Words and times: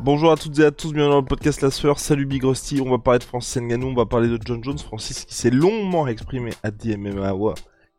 Bonjour 0.00 0.30
à 0.30 0.36
toutes 0.36 0.58
et 0.58 0.64
à 0.64 0.70
tous, 0.70 0.92
bienvenue 0.92 1.12
dans 1.12 1.20
le 1.20 1.24
podcast 1.24 1.62
La 1.62 1.70
Sueur, 1.70 1.98
salut 1.98 2.26
Big 2.26 2.44
Rusty, 2.44 2.82
on 2.84 2.90
va 2.90 2.98
parler 2.98 3.18
de 3.18 3.24
Francis 3.24 3.56
Ngannou, 3.56 3.88
on 3.88 3.94
va 3.94 4.04
parler 4.04 4.28
de 4.28 4.38
John 4.44 4.62
Jones, 4.62 4.78
Francis 4.78 5.24
qui 5.24 5.34
s'est 5.34 5.50
longuement 5.50 6.06
exprimé 6.06 6.52
à 6.62 6.70
DMMA 6.70 7.32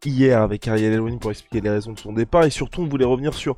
hier 0.05 0.41
avec 0.41 0.67
Ariel 0.67 0.93
Elwani 0.93 1.17
pour 1.17 1.31
expliquer 1.31 1.59
les 1.59 1.71
raisons 1.71 1.93
de 1.93 1.99
son 1.99 2.13
départ 2.13 2.43
et 2.43 2.51
surtout 2.51 2.81
on 2.81 2.87
voulait 2.87 3.03
revenir 3.03 3.33
sur 3.33 3.55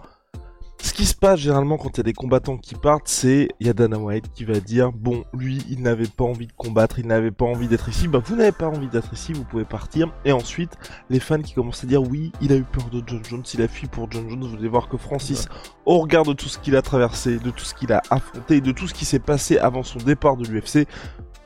ce 0.82 0.94
qui 0.94 1.06
se 1.06 1.16
passe 1.16 1.40
généralement 1.40 1.78
quand 1.78 1.90
il 1.90 1.98
y 1.98 2.00
a 2.00 2.04
des 2.04 2.14
combattants 2.14 2.58
qui 2.58 2.76
partent, 2.76 3.08
c'est 3.08 3.50
il 3.60 3.68
y 3.68 3.70
a 3.70 3.74
Dana 3.74 3.98
White 3.98 4.32
qui 4.34 4.46
va 4.46 4.60
dire 4.60 4.92
bon 4.92 5.26
lui 5.34 5.64
il 5.70 5.82
n'avait 5.82 6.08
pas 6.08 6.24
envie 6.24 6.48
de 6.48 6.54
combattre, 6.54 7.00
il 7.00 7.08
n'avait 7.08 7.32
pas 7.32 7.46
envie 7.46 7.68
d'être 7.68 7.90
ici, 7.90 8.08
bah 8.08 8.22
vous 8.26 8.36
n'avez 8.36 8.52
pas 8.52 8.68
envie 8.68 8.88
d'être 8.88 9.14
ici, 9.14 9.34
vous 9.34 9.44
pouvez 9.44 9.66
partir. 9.66 10.14
Et 10.26 10.32
ensuite 10.32 10.72
les 11.10 11.20
fans 11.20 11.42
qui 11.42 11.54
commencent 11.54 11.84
à 11.84 11.88
dire 11.88 12.02
oui 12.02 12.32
il 12.42 12.52
a 12.52 12.56
eu 12.56 12.64
peur 12.64 12.90
de 12.90 13.04
John 13.06 13.22
Jones, 13.24 13.44
il 13.54 13.62
a 13.62 13.68
fui 13.68 13.88
pour 13.88 14.10
John 14.12 14.30
Jones. 14.30 14.48
Vous 14.48 14.56
allez 14.56 14.70
voir 14.70 14.88
que 14.88 14.98
Francis, 14.98 15.48
au 15.86 16.00
regard 16.00 16.24
de 16.24 16.34
tout 16.34 16.48
ce 16.48 16.58
qu'il 16.58 16.76
a 16.76 16.82
traversé, 16.82 17.38
de 17.38 17.50
tout 17.50 17.66
ce 17.66 17.74
qu'il 17.74 17.92
a 17.92 18.02
affronté, 18.10 18.62
de 18.62 18.72
tout 18.72 18.88
ce 18.88 18.94
qui 18.94 19.06
s'est 19.06 19.20
passé 19.20 19.58
avant 19.58 19.84
son 19.84 20.00
départ 20.00 20.38
de 20.38 20.48
l'UFC, 20.48 20.88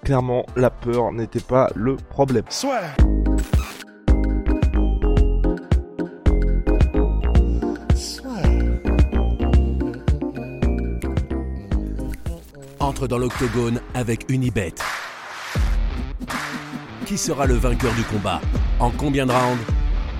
clairement 0.03 0.45
la 0.55 0.69
peur 0.69 1.11
n'était 1.11 1.39
pas 1.39 1.69
le 1.75 1.95
problème. 1.95 2.45
Soit. 2.49 2.81
Entre 12.83 13.07
dans 13.07 13.17
l'octogone 13.17 13.79
avec 13.93 14.29
Unibet. 14.29 14.73
Qui 17.05 17.17
sera 17.17 17.45
le 17.45 17.53
vainqueur 17.53 17.93
du 17.93 18.03
combat 18.03 18.41
En 18.81 18.91
combien 18.91 19.25
de 19.25 19.31
rounds 19.31 19.63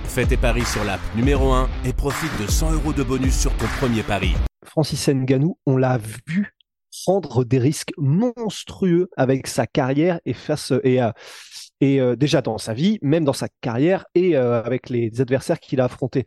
Fais 0.06 0.26
tes 0.26 0.38
paris 0.38 0.64
sur 0.64 0.86
l'app 0.86 1.02
numéro 1.14 1.52
1 1.52 1.70
et 1.84 1.92
profite 1.92 2.32
de 2.42 2.50
100 2.50 2.72
euros 2.72 2.94
de 2.94 3.04
bonus 3.04 3.38
sur 3.38 3.52
ton 3.58 3.66
premier 3.82 4.02
pari. 4.02 4.34
Francis 4.66 5.10
Ngannou, 5.10 5.58
on 5.66 5.76
l'a 5.76 5.98
vu 6.26 6.56
prendre 7.04 7.44
des 7.44 7.60
risques 7.60 7.92
monstrueux 7.98 9.10
avec 9.18 9.48
sa 9.48 9.68
carrière 9.68 10.22
et 10.26 10.34
et, 10.86 11.04
euh, 11.04 11.12
et 11.82 12.00
euh, 12.00 12.16
déjà 12.16 12.42
dans 12.42 12.58
sa 12.58 12.74
vie, 12.74 12.98
même 13.02 13.26
dans 13.26 13.34
sa 13.34 13.50
carrière 13.60 14.06
et 14.16 14.38
euh, 14.38 14.64
avec 14.64 14.90
les 14.90 15.20
adversaires 15.20 15.60
qu'il 15.60 15.82
a 15.82 15.86
affrontés. 15.86 16.26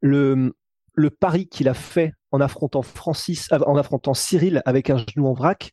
Le, 0.00 0.52
le 1.00 1.10
pari 1.10 1.48
qu'il 1.48 1.68
a 1.68 1.74
fait 1.74 2.12
en 2.30 2.40
affrontant 2.40 2.82
Francis, 2.82 3.48
en 3.52 3.76
affrontant 3.76 4.14
Cyril 4.14 4.62
avec 4.64 4.90
un 4.90 4.98
genou 4.98 5.26
en 5.26 5.32
vrac, 5.32 5.72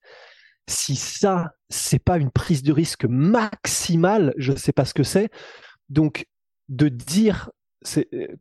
si 0.67 0.95
ça, 0.95 1.53
c'est 1.69 1.99
pas 1.99 2.17
une 2.17 2.31
prise 2.31 2.63
de 2.63 2.73
risque 2.73 3.05
maximale, 3.05 4.33
je 4.37 4.53
ne 4.53 4.57
sais 4.57 4.73
pas 4.73 4.85
ce 4.85 4.93
que 4.93 5.03
c'est. 5.03 5.29
Donc, 5.89 6.25
de 6.69 6.89
dire 6.89 7.49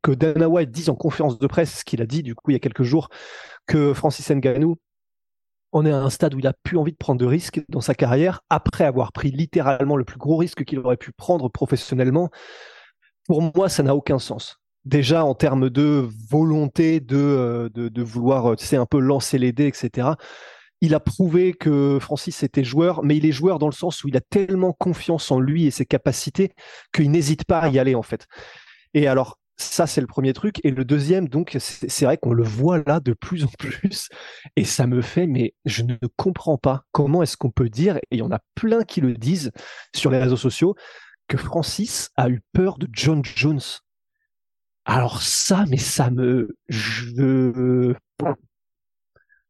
que 0.03 0.13
Dana 0.13 0.49
White 0.49 0.71
dise 0.71 0.89
en 0.89 0.97
conférence 0.97 1.39
de 1.39 1.47
presse 1.47 1.81
ce 1.81 1.85
qu'il 1.85 2.03
a 2.03 2.07
dit 2.07 2.25
du 2.25 2.35
coup 2.35 2.51
il 2.51 2.55
y 2.55 2.57
a 2.57 2.59
quelques 2.59 2.83
jours 2.83 3.11
que 3.67 3.95
Francis 3.95 4.29
Ngannou 4.29 4.77
on 5.73 5.85
est 5.85 5.93
à 5.93 5.99
un 5.99 6.11
stade 6.11 6.35
où 6.35 6.39
il 6.39 6.47
a 6.47 6.55
plus 6.63 6.79
envie 6.79 6.93
de 6.93 6.97
prendre 6.97 7.21
de 7.21 7.27
risques 7.27 7.63
dans 7.69 7.83
sa 7.83 7.95
carrière 7.95 8.41
après 8.49 8.85
avoir 8.85 9.13
pris 9.13 9.31
littéralement 9.31 9.97
le 9.97 10.05
plus 10.05 10.19
gros 10.19 10.37
risque 10.37 10.65
qu'il 10.65 10.79
aurait 10.79 10.97
pu 10.97 11.13
prendre 11.13 11.49
professionnellement. 11.51 12.31
Pour 13.27 13.43
moi, 13.43 13.69
ça 13.69 13.83
n'a 13.83 13.95
aucun 13.95 14.19
sens 14.19 14.59
déjà 14.87 15.25
en 15.25 15.35
termes 15.35 15.69
de 15.69 16.09
volonté 16.31 17.01
de, 17.01 17.17
euh, 17.17 17.69
de, 17.69 18.03
vouloir, 18.03 18.53
euh, 18.53 18.57
tu 18.57 18.77
un 18.77 18.87
peu 18.87 18.99
lancer 18.99 19.37
les 19.39 19.53
dés, 19.53 19.67
etc. 19.67 20.11
Il 20.81 20.95
a 20.95 21.01
prouvé 21.01 21.53
que 21.53 21.99
Francis 22.01 22.43
était 22.43 22.65
joueur, 22.65 23.03
mais 23.03 23.17
il 23.17 23.27
est 23.27 23.33
joueur 23.33 23.59
dans 23.59 23.67
le 23.67 23.73
sens 23.73 24.05
où 24.05 24.09
il 24.09 24.17
a 24.17 24.21
tellement 24.21 24.73
confiance 24.73 25.31
en 25.31 25.41
lui 25.41 25.67
et 25.67 25.71
ses 25.71 25.87
capacités 25.87 26.53
qu'il 26.95 27.11
n'hésite 27.11 27.45
pas 27.45 27.61
à 27.61 27.69
y 27.69 27.79
aller, 27.79 27.95
en 27.95 28.03
fait. 28.03 28.27
Et 28.95 29.09
alors, 29.09 29.39
ça, 29.57 29.87
c'est 29.87 30.03
le 30.03 30.07
premier 30.07 30.35
truc. 30.35 30.61
Et 30.65 30.71
le 30.71 30.85
deuxième, 30.85 31.29
donc, 31.29 31.57
c'est 31.59 32.05
vrai 32.05 32.19
qu'on 32.19 32.35
le 32.35 32.45
voit 32.45 32.83
là 32.87 33.01
de 33.01 33.15
plus 33.15 33.45
en 33.45 33.51
plus. 33.59 34.09
Et 34.55 34.65
ça 34.65 34.87
me 34.87 35.01
fait, 35.01 35.27
mais 35.27 35.55
je 35.65 35.83
ne 35.83 35.97
comprends 36.17 36.59
pas 36.59 36.83
comment 36.93 37.23
est-ce 37.23 37.39
qu'on 37.39 37.51
peut 37.51 37.71
dire, 37.71 37.97
et 37.97 38.03
il 38.13 38.19
y 38.19 38.23
en 38.23 38.31
a 38.31 38.41
plein 38.55 38.85
qui 38.85 39.01
le 39.01 39.15
disent 39.15 39.51
sur 39.95 40.11
les 40.11 40.19
réseaux 40.19 40.37
sociaux, 40.37 40.77
que 41.27 41.39
Francis 41.39 42.11
a 42.17 42.29
eu 42.29 42.41
peur 42.53 42.79
de 42.79 42.87
John 42.93 43.23
Jones. 43.25 43.61
Alors 44.87 45.21
ça, 45.21 45.65
mais 45.69 45.79
ça 45.79 46.11
me... 46.11 46.57
Je... 46.69 47.93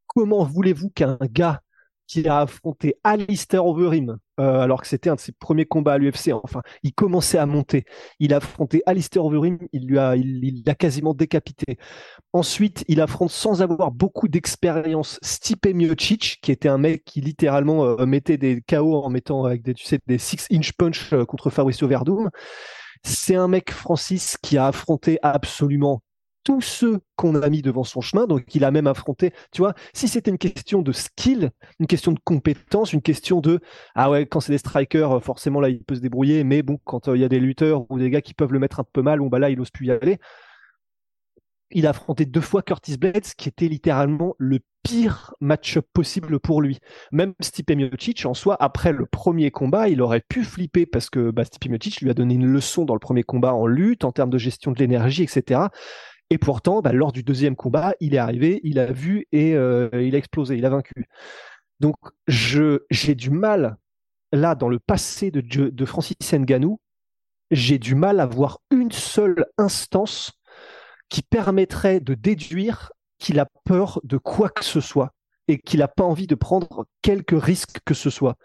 Comment 0.07 0.43
voulez-vous 0.43 0.89
qu'un 0.89 1.19
gars 1.31 1.61
qui 2.07 2.27
a 2.27 2.39
affronté 2.39 2.95
Alistair 3.03 3.65
Overeem, 3.65 4.17
euh, 4.39 4.59
alors 4.61 4.81
que 4.81 4.87
c'était 4.87 5.09
un 5.09 5.15
de 5.15 5.19
ses 5.19 5.33
premiers 5.33 5.65
combats 5.65 5.93
à 5.93 5.97
l'UFC, 5.97 6.31
enfin, 6.31 6.61
il 6.81 6.93
commençait 6.93 7.37
à 7.37 7.45
monter. 7.45 7.85
Il 8.19 8.33
a 8.33 8.37
affronté 8.37 8.81
Alistair 8.87 9.25
Overeem, 9.25 9.59
il 9.73 9.85
lui 9.85 9.99
a, 9.99 10.15
il 10.15 10.63
l'a 10.65 10.73
quasiment 10.73 11.13
décapité. 11.13 11.77
Ensuite, 12.33 12.83
il 12.87 12.99
affronte 13.01 13.29
sans 13.29 13.61
avoir 13.61 13.91
beaucoup 13.91 14.29
d'expérience 14.29 15.19
Stipe 15.21 15.67
Miocic, 15.67 16.39
qui 16.41 16.51
était 16.51 16.69
un 16.69 16.77
mec 16.77 17.03
qui 17.03 17.21
littéralement 17.21 17.85
euh, 17.85 18.05
mettait 18.05 18.37
des 18.37 18.61
KO 18.61 19.03
en 19.03 19.09
mettant 19.09 19.43
avec 19.43 19.61
des, 19.61 19.75
tu 19.75 19.85
sais, 19.85 19.99
des 20.07 20.17
six 20.17 20.47
inch 20.51 20.71
punch 20.73 21.13
euh, 21.13 21.25
contre 21.25 21.51
Fabricio 21.51 21.87
Verdum. 21.87 22.29
C'est 23.03 23.35
un 23.35 23.47
mec, 23.47 23.71
Francis, 23.71 24.37
qui 24.41 24.57
a 24.57 24.67
affronté 24.67 25.19
absolument 25.21 26.01
tous 26.43 26.61
ceux 26.61 27.01
qu'on 27.17 27.35
a 27.35 27.49
mis 27.49 27.61
devant 27.61 27.83
son 27.83 27.99
chemin. 27.99 28.25
Donc, 28.25 28.55
il 28.55 28.63
a 28.63 28.71
même 28.71 28.87
affronté, 28.87 29.33
tu 29.51 29.61
vois, 29.61 29.73
si 29.93 30.07
c'était 30.07 30.31
une 30.31 30.37
question 30.37 30.81
de 30.81 30.93
skill, 30.93 31.51
une 31.79 31.87
question 31.87 32.13
de 32.13 32.19
compétence, 32.23 32.93
une 32.93 33.01
question 33.01 33.41
de, 33.41 33.59
ah 33.95 34.09
ouais, 34.09 34.25
quand 34.25 34.39
c'est 34.39 34.53
des 34.53 34.57
strikers, 34.57 35.21
forcément, 35.21 35.59
là, 35.59 35.67
il 35.67 35.83
peut 35.83 35.95
se 35.95 35.99
débrouiller, 35.99 36.45
mais 36.45 36.61
bon, 36.61 36.79
quand 36.85 37.09
euh, 37.09 37.17
il 37.17 37.21
y 37.21 37.25
a 37.25 37.27
des 37.29 37.41
lutteurs 37.41 37.85
ou 37.91 37.99
des 37.99 38.09
gars 38.09 38.21
qui 38.21 38.33
peuvent 38.33 38.53
le 38.53 38.59
mettre 38.59 38.79
un 38.79 38.85
peu 38.93 39.01
mal, 39.01 39.19
bon, 39.19 39.27
bah 39.27 39.39
là, 39.39 39.49
il 39.49 39.57
n'ose 39.57 39.71
plus 39.71 39.87
y 39.87 39.91
aller 39.91 40.19
il 41.71 41.85
a 41.85 41.91
affronté 41.91 42.25
deux 42.25 42.41
fois 42.41 42.61
Curtis 42.61 42.97
Blades, 42.97 43.33
qui 43.37 43.49
était 43.49 43.67
littéralement 43.67 44.35
le 44.37 44.59
pire 44.83 45.33
match 45.41 45.79
possible 45.93 46.39
pour 46.39 46.61
lui. 46.61 46.79
Même 47.11 47.33
Stipe 47.41 47.71
Miocic, 47.71 48.25
en 48.25 48.33
soi, 48.33 48.55
après 48.59 48.93
le 48.93 49.05
premier 49.05 49.51
combat, 49.51 49.89
il 49.89 50.01
aurait 50.01 50.23
pu 50.27 50.43
flipper 50.43 50.85
parce 50.85 51.09
que 51.09 51.31
bah, 51.31 51.43
Stipe 51.43 51.69
Miocic 51.69 52.01
lui 52.01 52.09
a 52.09 52.13
donné 52.13 52.35
une 52.35 52.45
leçon 52.45 52.85
dans 52.85 52.93
le 52.93 52.99
premier 52.99 53.23
combat 53.23 53.53
en 53.53 53.67
lutte, 53.67 54.05
en 54.05 54.11
termes 54.11 54.29
de 54.29 54.37
gestion 54.37 54.71
de 54.71 54.79
l'énergie, 54.79 55.23
etc. 55.23 55.61
Et 56.29 56.37
pourtant, 56.37 56.81
bah, 56.81 56.93
lors 56.93 57.11
du 57.11 57.23
deuxième 57.23 57.55
combat, 57.55 57.95
il 57.99 58.13
est 58.15 58.19
arrivé, 58.19 58.61
il 58.63 58.79
a 58.79 58.91
vu 58.91 59.27
et 59.31 59.55
euh, 59.55 59.89
il 59.93 60.15
a 60.15 60.17
explosé, 60.17 60.55
il 60.55 60.65
a 60.65 60.69
vaincu. 60.69 61.07
Donc, 61.79 61.97
j'ai 62.27 63.15
du 63.15 63.29
mal 63.29 63.77
là 64.31 64.55
dans 64.55 64.69
le 64.69 64.79
passé 64.79 65.31
de, 65.31 65.41
de 65.41 65.85
Francis 65.85 66.17
Ngannou, 66.33 66.79
j'ai 67.51 67.79
du 67.79 67.95
mal 67.95 68.19
à 68.19 68.25
voir 68.25 68.59
une 68.71 68.91
seule 68.91 69.45
instance 69.57 70.36
qui 71.09 71.21
permettrait 71.21 71.99
de 71.99 72.13
déduire 72.13 72.91
qu'il 73.19 73.39
a 73.39 73.47
peur 73.63 73.99
de 74.03 74.17
quoi 74.17 74.49
que 74.49 74.63
ce 74.63 74.81
soit 74.81 75.11
et 75.47 75.59
qu'il 75.59 75.79
n'a 75.79 75.87
pas 75.87 76.03
envie 76.03 76.27
de 76.27 76.35
prendre 76.35 76.85
quelque 77.01 77.35
risque 77.35 77.79
que 77.85 77.93
ce 77.93 78.09
soit. 78.09 78.35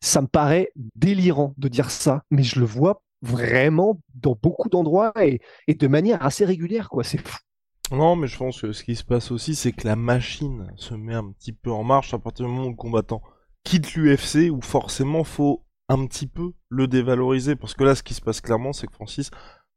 Ça 0.00 0.20
me 0.20 0.26
paraît 0.26 0.72
délirant 0.96 1.54
de 1.56 1.68
dire 1.68 1.90
ça, 1.90 2.24
mais 2.30 2.42
je 2.42 2.58
le 2.58 2.66
vois 2.66 3.02
vraiment 3.22 4.00
dans 4.14 4.36
beaucoup 4.40 4.68
d'endroits 4.68 5.12
et, 5.24 5.40
de 5.68 5.86
manière 5.86 6.24
assez 6.24 6.44
régulière, 6.44 6.88
quoi. 6.88 7.04
C'est 7.04 7.18
fou. 7.18 7.38
Non, 7.90 8.16
mais 8.16 8.26
je 8.26 8.36
pense 8.36 8.60
que 8.60 8.72
ce 8.72 8.84
qui 8.84 8.96
se 8.96 9.04
passe 9.04 9.30
aussi, 9.30 9.54
c'est 9.54 9.72
que 9.72 9.86
la 9.86 9.96
machine 9.96 10.70
se 10.76 10.94
met 10.94 11.14
un 11.14 11.30
petit 11.32 11.52
peu 11.52 11.70
en 11.70 11.84
marche 11.84 12.12
à 12.12 12.18
partir 12.18 12.44
du 12.44 12.52
moment 12.52 12.66
où 12.66 12.70
le 12.70 12.76
combattant 12.76 13.22
quitte 13.64 13.94
l'UFC, 13.94 14.50
où 14.50 14.60
forcément 14.60 15.24
faut 15.24 15.64
un 15.88 16.06
petit 16.06 16.26
peu 16.26 16.52
le 16.68 16.86
dévaloriser. 16.86 17.56
Parce 17.56 17.74
que 17.74 17.84
là, 17.84 17.94
ce 17.94 18.02
qui 18.02 18.14
se 18.14 18.20
passe 18.20 18.40
clairement, 18.40 18.72
c'est 18.72 18.88
que 18.88 18.92
Francis 18.92 19.30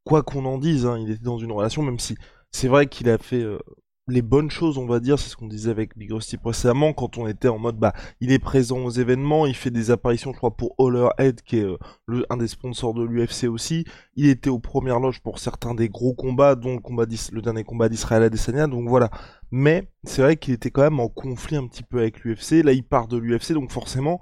quoi 0.03 0.23
qu'on 0.23 0.45
en 0.45 0.57
dise, 0.57 0.85
hein, 0.85 0.97
il 0.99 1.11
était 1.11 1.23
dans 1.23 1.37
une 1.37 1.51
relation, 1.51 1.83
même 1.83 1.99
si 1.99 2.15
c'est 2.51 2.67
vrai 2.67 2.87
qu'il 2.87 3.09
a 3.09 3.17
fait 3.17 3.41
euh, 3.41 3.59
les 4.07 4.21
bonnes 4.21 4.51
choses, 4.51 4.77
on 4.77 4.85
va 4.85 4.99
dire, 4.99 5.17
c'est 5.17 5.29
ce 5.29 5.35
qu'on 5.35 5.47
disait 5.47 5.69
avec 5.69 5.97
Big 5.97 6.11
Rusty 6.11 6.37
précédemment, 6.37 6.93
quand 6.93 7.17
on 7.17 7.27
était 7.27 7.47
en 7.47 7.59
mode, 7.59 7.77
bah, 7.77 7.93
il 8.19 8.31
est 8.31 8.39
présent 8.39 8.79
aux 8.79 8.89
événements, 8.89 9.45
il 9.45 9.55
fait 9.55 9.71
des 9.71 9.91
apparitions, 9.91 10.33
je 10.33 10.37
crois, 10.37 10.55
pour 10.55 10.75
Head, 11.17 11.41
qui 11.41 11.59
est 11.59 11.63
euh, 11.63 11.77
le, 12.07 12.25
un 12.29 12.37
des 12.37 12.47
sponsors 12.47 12.93
de 12.93 13.03
l'UFC 13.03 13.45
aussi, 13.45 13.85
il 14.15 14.27
était 14.27 14.49
aux 14.49 14.59
premières 14.59 14.99
loges 14.99 15.21
pour 15.21 15.39
certains 15.39 15.73
des 15.73 15.89
gros 15.89 16.13
combats, 16.13 16.55
dont 16.55 16.73
le, 16.73 16.79
combat 16.79 17.05
le 17.05 17.41
dernier 17.41 17.63
combat 17.63 17.89
d'Israël 17.89 18.23
Adesanya, 18.23 18.67
donc 18.67 18.87
voilà. 18.87 19.09
Mais, 19.51 19.87
c'est 20.03 20.21
vrai 20.21 20.37
qu'il 20.37 20.53
était 20.53 20.71
quand 20.71 20.83
même 20.83 20.99
en 20.99 21.09
conflit 21.09 21.55
un 21.55 21.67
petit 21.67 21.83
peu 21.83 21.99
avec 21.99 22.23
l'UFC, 22.23 22.63
là 22.63 22.73
il 22.73 22.83
part 22.83 23.07
de 23.07 23.17
l'UFC, 23.17 23.53
donc 23.53 23.71
forcément, 23.71 24.19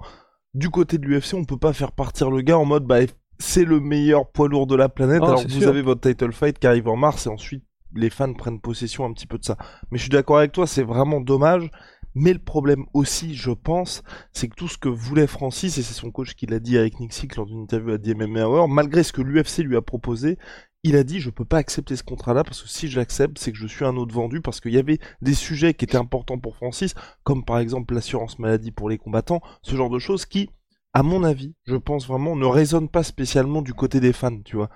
du 0.54 0.70
côté 0.70 0.98
de 0.98 1.06
l'UFC, 1.06 1.34
on 1.34 1.44
peut 1.44 1.58
pas 1.58 1.72
faire 1.72 1.92
partir 1.92 2.30
le 2.30 2.42
gars 2.42 2.58
en 2.58 2.64
mode, 2.64 2.84
bah, 2.84 3.00
c'est 3.38 3.64
le 3.64 3.80
meilleur 3.80 4.30
poids 4.30 4.48
lourd 4.48 4.66
de 4.66 4.76
la 4.76 4.88
planète. 4.88 5.20
Oh, 5.22 5.26
Alors 5.26 5.46
vous 5.48 5.66
avez 5.66 5.80
votre 5.82 6.02
title 6.02 6.32
fight 6.32 6.58
qui 6.58 6.66
arrive 6.66 6.88
en 6.88 6.96
mars 6.96 7.26
et 7.26 7.30
ensuite 7.30 7.64
les 7.94 8.10
fans 8.10 8.32
prennent 8.34 8.60
possession 8.60 9.04
un 9.04 9.12
petit 9.12 9.26
peu 9.26 9.38
de 9.38 9.44
ça. 9.44 9.56
Mais 9.90 9.98
je 9.98 10.02
suis 10.02 10.10
d'accord 10.10 10.38
avec 10.38 10.52
toi, 10.52 10.66
c'est 10.66 10.82
vraiment 10.82 11.20
dommage. 11.20 11.70
Mais 12.14 12.32
le 12.32 12.40
problème 12.40 12.86
aussi, 12.92 13.36
je 13.36 13.52
pense, 13.52 14.02
c'est 14.32 14.48
que 14.48 14.56
tout 14.56 14.66
ce 14.66 14.78
que 14.78 14.88
voulait 14.88 15.28
Francis, 15.28 15.78
et 15.78 15.82
c'est 15.82 15.94
son 15.94 16.10
coach 16.10 16.34
qui 16.34 16.46
l'a 16.46 16.58
dit 16.58 16.76
avec 16.76 16.98
Nick 16.98 17.12
Sick 17.12 17.36
lors 17.36 17.46
d'une 17.46 17.62
interview 17.62 17.92
à 17.92 17.98
DMMA 17.98 18.48
Hour, 18.48 18.68
malgré 18.68 19.04
ce 19.04 19.12
que 19.12 19.22
l'UFC 19.22 19.58
lui 19.58 19.76
a 19.76 19.82
proposé, 19.82 20.36
il 20.82 20.96
a 20.96 21.04
dit 21.04 21.20
je 21.20 21.30
peux 21.30 21.44
pas 21.44 21.58
accepter 21.58 21.94
ce 21.94 22.02
contrat-là 22.02 22.42
parce 22.42 22.62
que 22.62 22.68
si 22.68 22.88
je 22.88 22.98
l'accepte, 22.98 23.38
c'est 23.38 23.52
que 23.52 23.58
je 23.58 23.66
suis 23.66 23.84
un 23.84 23.96
autre 23.96 24.14
vendu 24.14 24.40
parce 24.40 24.60
qu'il 24.60 24.72
y 24.72 24.78
avait 24.78 24.98
des 25.20 25.34
sujets 25.34 25.74
qui 25.74 25.84
étaient 25.84 25.96
importants 25.96 26.38
pour 26.38 26.56
Francis, 26.56 26.94
comme 27.22 27.44
par 27.44 27.58
exemple 27.58 27.94
l'assurance 27.94 28.38
maladie 28.38 28.72
pour 28.72 28.88
les 28.88 28.98
combattants, 28.98 29.40
ce 29.62 29.76
genre 29.76 29.90
de 29.90 29.98
choses 29.98 30.24
qui, 30.24 30.50
à 30.92 31.02
mon 31.02 31.22
avis, 31.22 31.54
je 31.64 31.76
pense 31.76 32.08
vraiment, 32.08 32.34
ne 32.34 32.46
résonnent 32.46 32.88
pas 32.88 33.02
spécialement 33.02 33.62
du 33.62 33.74
côté 33.74 34.00
des 34.00 34.12
fans, 34.12 34.40
tu 34.42 34.56
vois. 34.56 34.70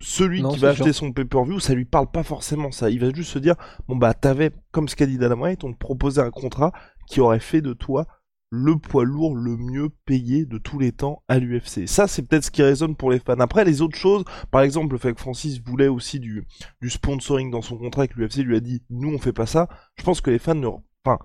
Celui 0.00 0.42
qui 0.42 0.58
va 0.58 0.70
acheter 0.70 0.92
son 0.92 1.12
pay-per-view, 1.12 1.60
ça 1.60 1.74
lui 1.74 1.84
parle 1.84 2.10
pas 2.10 2.24
forcément 2.24 2.72
ça. 2.72 2.90
Il 2.90 3.00
va 3.00 3.12
juste 3.12 3.30
se 3.30 3.38
dire, 3.38 3.54
bon 3.86 3.96
bah 3.96 4.14
t'avais, 4.14 4.50
comme 4.72 4.88
ce 4.88 4.96
qu'a 4.96 5.06
dit 5.06 5.18
Dana 5.18 5.36
White, 5.36 5.64
on 5.64 5.72
te 5.72 5.78
proposait 5.78 6.20
un 6.20 6.30
contrat 6.30 6.72
qui 7.08 7.20
aurait 7.20 7.40
fait 7.40 7.62
de 7.62 7.72
toi 7.72 8.06
le 8.50 8.78
poids 8.78 9.04
lourd 9.04 9.36
le 9.36 9.56
mieux 9.56 9.90
payé 10.06 10.46
de 10.46 10.58
tous 10.58 10.78
les 10.78 10.92
temps 10.92 11.22
à 11.28 11.38
l'UFC. 11.38 11.86
Ça, 11.86 12.08
c'est 12.08 12.22
peut-être 12.22 12.44
ce 12.44 12.50
qui 12.50 12.62
résonne 12.62 12.96
pour 12.96 13.10
les 13.10 13.18
fans. 13.18 13.38
Après, 13.40 13.64
les 13.64 13.82
autres 13.82 13.98
choses, 13.98 14.24
par 14.50 14.62
exemple, 14.62 14.92
le 14.92 14.98
fait 14.98 15.12
que 15.12 15.20
Francis 15.20 15.60
voulait 15.60 15.88
aussi 15.88 16.18
du, 16.18 16.46
du 16.80 16.90
sponsoring 16.90 17.50
dans 17.50 17.62
son 17.62 17.76
contrat 17.76 18.04
et 18.04 18.08
que 18.08 18.18
l'UFC 18.18 18.38
lui 18.38 18.56
a 18.56 18.60
dit, 18.60 18.82
nous, 18.90 19.12
on 19.12 19.18
fait 19.18 19.32
pas 19.32 19.46
ça, 19.46 19.68
je 19.96 20.02
pense 20.02 20.20
que 20.20 20.30
les 20.30 20.38
fans 20.38 20.54
ne, 20.54 20.68
enfin, 21.04 21.18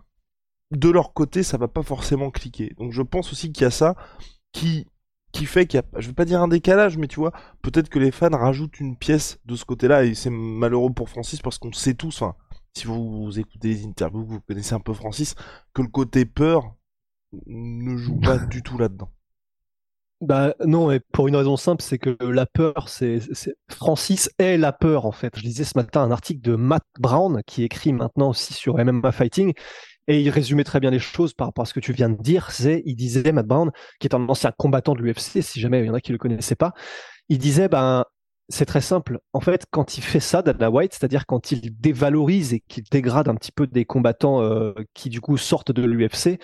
de 0.71 0.89
leur 0.89 1.13
côté, 1.13 1.44
ça 1.44 1.57
va 1.57 1.67
pas 1.67 1.83
forcément 1.83 2.29
cliquer. 2.29 2.73
Donc, 2.77 2.91
je 2.91 3.01
pense 3.01 3.31
aussi 3.31 3.51
qu'il 3.51 3.63
y 3.63 3.67
a 3.67 3.71
ça 3.71 3.95
qui, 4.51 4.88
qui 5.33 5.45
fait 5.45 5.65
qu'il 5.68 5.80
y 5.80 5.83
a, 5.83 6.00
je 6.00 6.07
veux 6.07 6.13
pas 6.13 6.25
dire 6.25 6.41
un 6.41 6.47
décalage, 6.47 6.97
mais 6.97 7.07
tu 7.07 7.19
vois, 7.19 7.33
peut-être 7.62 7.89
que 7.89 8.00
les 8.00 8.12
fans 8.12 8.30
rajoutent 8.30 8.80
une 8.80 8.95
pièce 8.95 9.39
de 9.45 9.56
ce 9.56 9.65
côté-là 9.65 10.06
et 10.06 10.15
c'est 10.15 10.30
malheureux 10.30 10.94
pour 10.94 11.09
Francis 11.09 11.41
parce 11.41 11.57
qu'on 11.57 11.74
sait 11.74 11.95
tous, 11.95 12.21
enfin, 12.21 12.35
si 12.77 12.88
vous, 12.88 13.25
vous 13.25 13.39
écoutez 13.39 13.69
les 13.69 13.85
interviews, 13.85 14.24
vous 14.25 14.39
connaissez 14.41 14.75
un 14.75 14.80
peu 14.80 14.94
Francis, 14.94 15.35
que 15.74 15.81
le 15.81 15.89
côté 15.89 16.25
peur 16.25 16.75
ne 17.47 17.97
joue 17.97 18.19
pas 18.19 18.38
du 18.38 18.62
tout 18.62 18.77
là-dedans. 18.77 19.09
Bah 20.21 20.53
non, 20.65 20.89
et 20.89 21.01
pour 21.12 21.27
une 21.27 21.35
raison 21.35 21.57
simple, 21.57 21.81
c'est 21.81 21.97
que 21.97 22.15
la 22.24 22.45
peur, 22.45 22.88
c'est 22.88 23.19
Francis 23.69 24.30
est 24.38 24.57
la 24.57 24.71
peur 24.71 25.06
en 25.06 25.12
fait. 25.12 25.38
Je 25.38 25.44
lisais 25.44 25.65
ce 25.65 25.77
matin 25.77 26.01
un 26.01 26.12
article 26.12 26.39
de 26.39 26.56
Matt 26.56 26.85
Brown 26.97 27.41
qui 27.45 27.63
écrit 27.63 27.91
maintenant 27.91 28.30
aussi 28.30 28.53
sur 28.53 28.77
MMA 28.77 29.12
Fighting 29.12 29.53
et 30.07 30.21
il 30.21 30.29
résumait 30.29 30.63
très 30.63 30.79
bien 30.79 30.91
les 30.91 31.00
choses 31.00 31.33
par 31.33 31.47
rapport 31.47 31.63
à 31.63 31.65
ce 31.65 31.73
que 31.73 31.79
tu 31.79 31.94
viens 31.94 32.09
de 32.09 32.21
dire. 32.21 32.51
C'est, 32.51 32.83
il 32.85 32.95
disait 32.95 33.31
Matt 33.31 33.47
Brown, 33.47 33.71
qui 34.00 34.07
est 34.07 34.15
un 34.15 34.27
ancien 34.27 34.51
combattant 34.51 34.94
de 34.94 35.01
l'UFC, 35.01 35.41
si 35.41 35.59
jamais 35.59 35.79
il 35.79 35.85
y 35.85 35.89
en 35.89 35.94
a 35.94 36.01
qui 36.01 36.11
le 36.11 36.17
connaissaient 36.17 36.55
pas, 36.55 36.73
il 37.29 37.38
disait 37.38 37.69
ben 37.69 38.05
c'est 38.50 38.65
très 38.65 38.81
simple. 38.81 39.19
En 39.31 39.39
fait, 39.39 39.65
quand 39.71 39.97
il 39.97 40.03
fait 40.03 40.19
ça, 40.19 40.41
Dana 40.41 40.69
White, 40.69 40.94
c'est-à-dire 40.94 41.25
quand 41.25 41.51
il 41.51 41.79
dévalorise 41.79 42.53
et 42.53 42.59
qu'il 42.59 42.83
dégrade 42.83 43.29
un 43.29 43.35
petit 43.35 43.51
peu 43.51 43.67
des 43.67 43.85
combattants 43.85 44.41
euh, 44.41 44.73
qui 44.94 45.09
du 45.09 45.21
coup 45.21 45.38
sortent 45.38 45.71
de 45.71 45.81
l'UFC, 45.81 46.39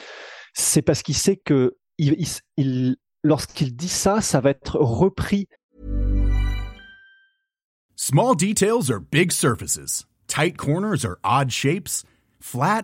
c'est 0.54 0.82
parce 0.82 1.04
qu'il 1.04 1.16
sait 1.16 1.36
que 1.38 1.76
il, 1.98 2.96
lorsqu'il 3.24 3.76
dit 3.76 3.90
ça, 3.90 4.22
ça 4.22 4.40
va 4.40 4.52
être 4.52 4.78
repris. 4.78 5.48
Small 7.96 8.36
details 8.36 8.90
are 8.90 9.02
big 9.02 9.32
surfaces. 9.32 10.06
Tight 10.28 10.56
corners 10.56 11.06
are 11.06 11.18
odd 11.24 11.52
shapes. 11.52 12.06
Flat, 12.40 12.84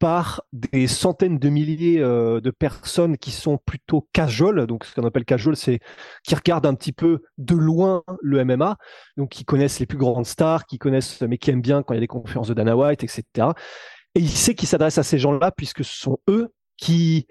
Par 0.00 0.42
des 0.52 0.86
centaines 0.86 1.38
de 1.38 1.48
milliers 1.48 2.00
euh, 2.00 2.40
de 2.40 2.50
personnes 2.50 3.16
qui 3.16 3.30
sont 3.30 3.58
plutôt 3.64 4.08
casual, 4.12 4.66
donc 4.66 4.84
ce 4.84 4.94
qu'on 4.94 5.06
appelle 5.06 5.24
casual, 5.24 5.56
c'est 5.56 5.80
qui 6.24 6.34
regardent 6.34 6.66
un 6.66 6.74
petit 6.74 6.92
peu 6.92 7.22
de 7.38 7.54
loin 7.54 8.02
le 8.20 8.44
MMA, 8.44 8.76
donc 9.16 9.30
qui 9.30 9.44
connaissent 9.44 9.78
les 9.80 9.86
plus 9.86 9.96
grandes 9.96 10.26
stars, 10.26 10.66
qui 10.66 10.78
connaissent, 10.78 11.22
mais 11.22 11.38
qui 11.38 11.50
aiment 11.50 11.62
bien 11.62 11.82
quand 11.82 11.94
il 11.94 11.96
y 11.96 11.98
a 11.98 12.00
des 12.00 12.06
conférences 12.06 12.48
de 12.48 12.54
Dana 12.54 12.76
White, 12.76 13.04
etc. 13.04 13.24
Et 14.14 14.20
il 14.20 14.28
sait 14.28 14.54
qu'il 14.54 14.68
s'adresse 14.68 14.98
à 14.98 15.02
ces 15.02 15.18
gens-là 15.18 15.52
puisque 15.52 15.84
ce 15.84 15.96
sont 15.96 16.18
eux 16.28 16.52
qui 16.76 17.26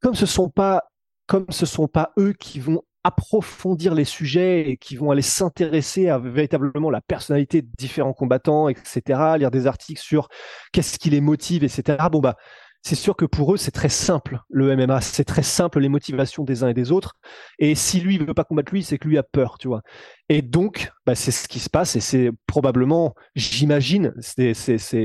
comme 0.00 0.14
ce 0.14 0.26
sont 0.26 0.50
pas 0.50 0.82
comme 1.26 1.46
ce 1.50 1.66
sont 1.66 1.88
pas 1.88 2.12
eux 2.18 2.32
qui 2.32 2.60
vont 2.60 2.82
approfondir 3.04 3.94
les 3.94 4.04
sujets 4.04 4.70
et 4.70 4.76
qui 4.78 4.96
vont 4.96 5.10
aller 5.10 5.22
s'intéresser 5.22 6.08
à 6.08 6.18
véritablement 6.18 6.90
la 6.90 7.02
personnalité 7.02 7.62
de 7.62 7.68
différents 7.78 8.14
combattants, 8.14 8.68
etc., 8.68 9.36
lire 9.38 9.50
des 9.50 9.66
articles 9.66 10.00
sur 10.00 10.28
qu'est-ce 10.72 10.98
qui 10.98 11.10
les 11.10 11.20
motive, 11.20 11.64
etc. 11.64 11.98
Bon 12.10 12.20
bah, 12.20 12.36
c'est 12.80 12.94
sûr 12.94 13.16
que 13.16 13.24
pour 13.24 13.54
eux 13.54 13.56
c'est 13.56 13.70
très 13.70 13.88
simple 13.88 14.40
le 14.50 14.74
MMA, 14.76 15.00
c'est 15.00 15.24
très 15.24 15.42
simple 15.42 15.80
les 15.80 15.88
motivations 15.88 16.44
des 16.44 16.64
uns 16.64 16.68
et 16.68 16.74
des 16.74 16.92
autres. 16.92 17.14
Et 17.58 17.74
si 17.74 18.00
lui 18.00 18.16
il 18.16 18.24
veut 18.24 18.34
pas 18.34 18.44
combattre 18.44 18.72
lui, 18.72 18.82
c'est 18.82 18.98
que 18.98 19.08
lui 19.08 19.18
a 19.18 19.22
peur, 19.22 19.58
tu 19.58 19.68
vois. 19.68 19.82
Et 20.30 20.40
donc, 20.40 20.90
bah, 21.06 21.14
c'est 21.14 21.30
ce 21.30 21.48
qui 21.48 21.60
se 21.60 21.68
passe 21.68 21.96
et 21.96 22.00
c'est 22.00 22.30
probablement, 22.46 23.14
j'imagine, 23.34 24.14
c'est 24.20 24.54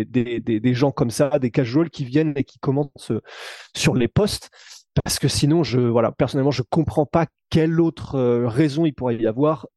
des, 0.05 0.39
des, 0.39 0.59
des, 0.59 0.73
gens 0.73 0.91
comme 0.91 1.09
ça, 1.09 1.39
des 1.39 1.51
casuals 1.51 1.89
qui 1.89 2.05
viennent 2.05 2.33
et 2.37 2.45
qui 2.45 2.59
commencent 2.59 3.11
sur 3.75 3.95
les 3.95 4.07
postes 4.07 4.49
parce 5.03 5.19
que 5.19 5.27
sinon, 5.27 5.63
je, 5.63 5.79
voilà, 5.79 6.11
personnellement, 6.11 6.51
je 6.51 6.63
comprends 6.63 7.05
pas 7.05 7.27
quelle 7.49 7.79
autre 7.79 8.15
euh, 8.15 8.47
raison 8.47 8.85
il 8.85 8.93
pourrait 8.93 9.17
y 9.17 9.27
avoir 9.27 9.67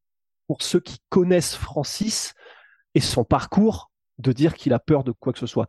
pour 0.47 0.61
ceux 0.61 0.79
qui 0.79 0.97
connaissent 1.09 1.55
Francis 1.55 2.33
et 2.95 2.99
son 2.99 3.23
parcours 3.23 3.91
de 4.19 4.31
dire 4.31 4.53
qu'il 4.53 4.73
a 4.73 4.79
peur 4.79 5.03
de 5.03 5.11
quoi 5.11 5.33
que 5.33 5.39
ce 5.39 5.47
soit. 5.47 5.67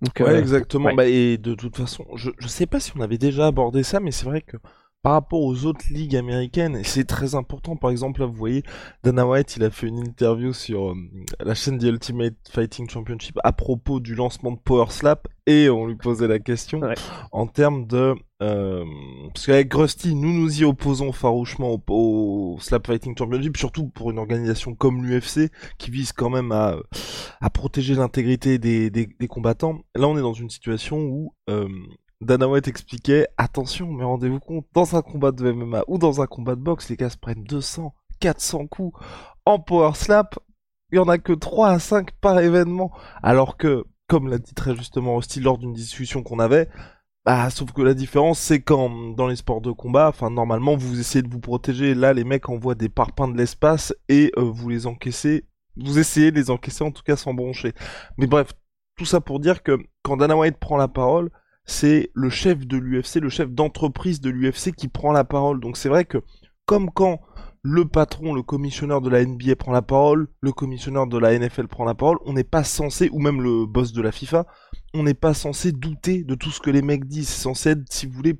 Donc, 0.00 0.14
ouais, 0.20 0.34
euh, 0.34 0.38
exactement. 0.38 0.94
Bah, 0.94 1.06
et 1.06 1.38
de 1.38 1.54
toute 1.54 1.76
façon, 1.76 2.04
je 2.14 2.30
ne 2.40 2.48
sais 2.48 2.66
pas 2.66 2.80
si 2.80 2.92
on 2.96 3.00
avait 3.00 3.18
déjà 3.18 3.46
abordé 3.46 3.82
ça, 3.82 4.00
mais 4.00 4.10
c'est 4.10 4.24
vrai 4.24 4.40
que 4.40 4.56
par 5.04 5.12
rapport 5.12 5.42
aux 5.42 5.66
autres 5.66 5.84
ligues 5.90 6.16
américaines, 6.16 6.76
et 6.76 6.82
c'est 6.82 7.04
très 7.04 7.34
important, 7.34 7.76
par 7.76 7.90
exemple, 7.90 8.20
là, 8.20 8.26
vous 8.26 8.32
voyez, 8.32 8.62
Dana 9.02 9.26
White, 9.26 9.54
il 9.58 9.62
a 9.62 9.68
fait 9.68 9.86
une 9.86 9.98
interview 9.98 10.54
sur 10.54 10.92
euh, 10.92 10.94
la 11.40 11.54
chaîne 11.54 11.78
The 11.78 11.82
Ultimate 11.82 12.36
Fighting 12.50 12.88
Championship 12.88 13.38
à 13.44 13.52
propos 13.52 14.00
du 14.00 14.14
lancement 14.14 14.52
de 14.52 14.56
Power 14.56 14.86
Slap, 14.88 15.28
et 15.46 15.68
on 15.68 15.86
lui 15.86 15.96
posait 15.96 16.26
la 16.26 16.38
question 16.38 16.80
en 17.32 17.46
termes 17.46 17.86
de... 17.86 18.14
Euh, 18.42 18.84
parce 19.34 19.44
qu'avec 19.44 19.74
Rusty, 19.74 20.14
nous 20.14 20.32
nous 20.32 20.62
y 20.62 20.64
opposons 20.64 21.12
farouchement 21.12 21.78
au, 21.86 22.56
Slap 22.60 22.86
Fighting 22.86 23.14
Championship, 23.14 23.58
surtout 23.58 23.88
pour 23.88 24.10
une 24.10 24.18
organisation 24.18 24.74
comme 24.74 25.04
l'UFC, 25.04 25.50
qui 25.76 25.90
vise 25.90 26.12
quand 26.12 26.30
même 26.30 26.50
à, 26.50 26.76
à 27.42 27.50
protéger 27.50 27.94
l'intégrité 27.94 28.56
des, 28.56 28.88
des, 28.88 29.06
des, 29.06 29.28
combattants. 29.28 29.80
Là, 29.94 30.08
on 30.08 30.16
est 30.16 30.22
dans 30.22 30.32
une 30.32 30.48
situation 30.48 30.96
où... 30.96 31.34
Euh, 31.50 31.68
Dana 32.20 32.48
White 32.48 32.68
expliquait 32.68 33.28
attention, 33.36 33.92
mais 33.92 34.04
rendez-vous 34.04 34.40
compte, 34.40 34.66
dans 34.72 34.96
un 34.96 35.02
combat 35.02 35.32
de 35.32 35.50
MMA 35.52 35.82
ou 35.88 35.98
dans 35.98 36.20
un 36.22 36.26
combat 36.26 36.54
de 36.54 36.60
boxe, 36.60 36.88
les 36.88 36.96
gars 36.96 37.10
se 37.10 37.16
prennent 37.16 37.44
200, 37.44 37.94
400 38.20 38.66
coups. 38.66 38.98
En 39.44 39.58
power 39.58 39.92
slap, 39.94 40.38
il 40.92 40.96
y 40.96 40.98
en 40.98 41.08
a 41.08 41.18
que 41.18 41.32
3 41.32 41.68
à 41.70 41.78
5 41.78 42.12
par 42.20 42.38
événement. 42.38 42.92
Alors 43.22 43.56
que, 43.56 43.84
comme 44.06 44.28
l'a 44.28 44.38
dit 44.38 44.54
très 44.54 44.74
justement 44.76 45.16
Rusty 45.16 45.40
lors 45.40 45.58
d'une 45.58 45.74
discussion 45.74 46.22
qu'on 46.22 46.38
avait, 46.38 46.68
bah, 47.24 47.48
sauf 47.50 47.72
que 47.72 47.82
la 47.82 47.94
différence, 47.94 48.38
c'est 48.38 48.60
quand, 48.60 49.14
dans 49.14 49.26
les 49.26 49.36
sports 49.36 49.62
de 49.62 49.70
combat, 49.70 50.08
enfin, 50.08 50.30
normalement, 50.30 50.76
vous 50.76 51.00
essayez 51.00 51.22
de 51.22 51.30
vous 51.30 51.40
protéger. 51.40 51.94
Là, 51.94 52.12
les 52.12 52.24
mecs 52.24 52.48
envoient 52.50 52.74
des 52.74 52.90
parpaings 52.90 53.28
de 53.32 53.38
l'espace 53.38 53.94
et 54.08 54.30
euh, 54.36 54.42
vous 54.42 54.68
les 54.68 54.86
encaissez. 54.86 55.46
Vous 55.76 55.98
essayez 55.98 56.30
de 56.30 56.36
les 56.36 56.50
encaisser, 56.50 56.84
en 56.84 56.90
tout 56.90 57.02
cas, 57.02 57.16
sans 57.16 57.32
broncher. 57.34 57.72
Mais 58.18 58.26
bref, 58.26 58.52
tout 58.96 59.06
ça 59.06 59.20
pour 59.20 59.40
dire 59.40 59.62
que 59.62 59.78
quand 60.02 60.18
Dana 60.18 60.36
White 60.36 60.58
prend 60.58 60.76
la 60.76 60.88
parole, 60.88 61.30
c'est 61.64 62.10
le 62.14 62.30
chef 62.30 62.66
de 62.66 62.76
l'UFC, 62.76 63.16
le 63.16 63.28
chef 63.28 63.50
d'entreprise 63.50 64.20
de 64.20 64.30
l'UFC 64.30 64.72
qui 64.72 64.88
prend 64.88 65.12
la 65.12 65.24
parole. 65.24 65.60
Donc 65.60 65.76
c'est 65.76 65.88
vrai 65.88 66.04
que 66.04 66.18
comme 66.66 66.90
quand 66.90 67.20
le 67.62 67.86
patron, 67.86 68.34
le 68.34 68.42
commissionneur 68.42 69.00
de 69.00 69.08
la 69.08 69.24
NBA 69.24 69.56
prend 69.56 69.72
la 69.72 69.80
parole, 69.80 70.28
le 70.42 70.52
commissionneur 70.52 71.06
de 71.06 71.16
la 71.16 71.38
NFL 71.38 71.66
prend 71.66 71.84
la 71.84 71.94
parole, 71.94 72.18
on 72.26 72.34
n'est 72.34 72.44
pas 72.44 72.62
censé, 72.62 73.08
ou 73.10 73.18
même 73.18 73.40
le 73.40 73.64
boss 73.64 73.94
de 73.94 74.02
la 74.02 74.12
FIFA, 74.12 74.46
on 74.92 75.02
n'est 75.02 75.14
pas 75.14 75.32
censé 75.32 75.72
douter 75.72 76.24
de 76.24 76.34
tout 76.34 76.50
ce 76.50 76.60
que 76.60 76.70
les 76.70 76.82
mecs 76.82 77.06
disent. 77.06 77.28
C'est 77.28 77.42
censé 77.42 77.70
être, 77.70 77.90
si 77.90 78.06
vous 78.06 78.12
voulez, 78.12 78.38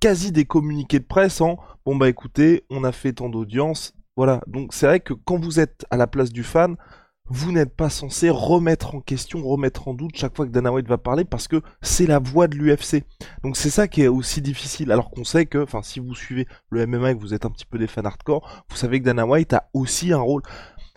quasi 0.00 0.32
des 0.32 0.44
communiqués 0.44 0.98
de 0.98 1.04
presse 1.04 1.40
en 1.40 1.56
bon 1.86 1.96
bah 1.96 2.08
écoutez, 2.08 2.64
on 2.68 2.82
a 2.82 2.92
fait 2.92 3.12
tant 3.12 3.28
d'audience, 3.28 3.94
voilà. 4.16 4.40
Donc 4.48 4.74
c'est 4.74 4.86
vrai 4.86 5.00
que 5.00 5.14
quand 5.14 5.38
vous 5.38 5.60
êtes 5.60 5.86
à 5.90 5.96
la 5.96 6.06
place 6.06 6.32
du 6.32 6.42
fan, 6.42 6.76
vous 7.30 7.52
n'êtes 7.52 7.74
pas 7.74 7.88
censé 7.88 8.28
remettre 8.28 8.94
en 8.94 9.00
question, 9.00 9.42
remettre 9.42 9.88
en 9.88 9.94
doute 9.94 10.16
chaque 10.16 10.36
fois 10.36 10.46
que 10.46 10.50
Dana 10.50 10.70
White 10.72 10.88
va 10.88 10.98
parler 10.98 11.24
parce 11.24 11.48
que 11.48 11.62
c'est 11.80 12.06
la 12.06 12.18
voix 12.18 12.48
de 12.48 12.56
l'UFC. 12.56 13.02
Donc 13.42 13.56
c'est 13.56 13.70
ça 13.70 13.88
qui 13.88 14.02
est 14.02 14.08
aussi 14.08 14.42
difficile. 14.42 14.92
Alors 14.92 15.10
qu'on 15.10 15.24
sait 15.24 15.46
que, 15.46 15.62
enfin, 15.62 15.82
si 15.82 16.00
vous 16.00 16.14
suivez 16.14 16.46
le 16.68 16.86
MMA 16.86 17.12
et 17.12 17.14
que 17.14 17.20
vous 17.20 17.32
êtes 17.32 17.46
un 17.46 17.50
petit 17.50 17.64
peu 17.64 17.78
des 17.78 17.86
fans 17.86 18.04
hardcore, 18.04 18.64
vous 18.68 18.76
savez 18.76 19.00
que 19.00 19.04
Dana 19.06 19.26
White 19.26 19.54
a 19.54 19.70
aussi 19.72 20.12
un 20.12 20.20
rôle. 20.20 20.42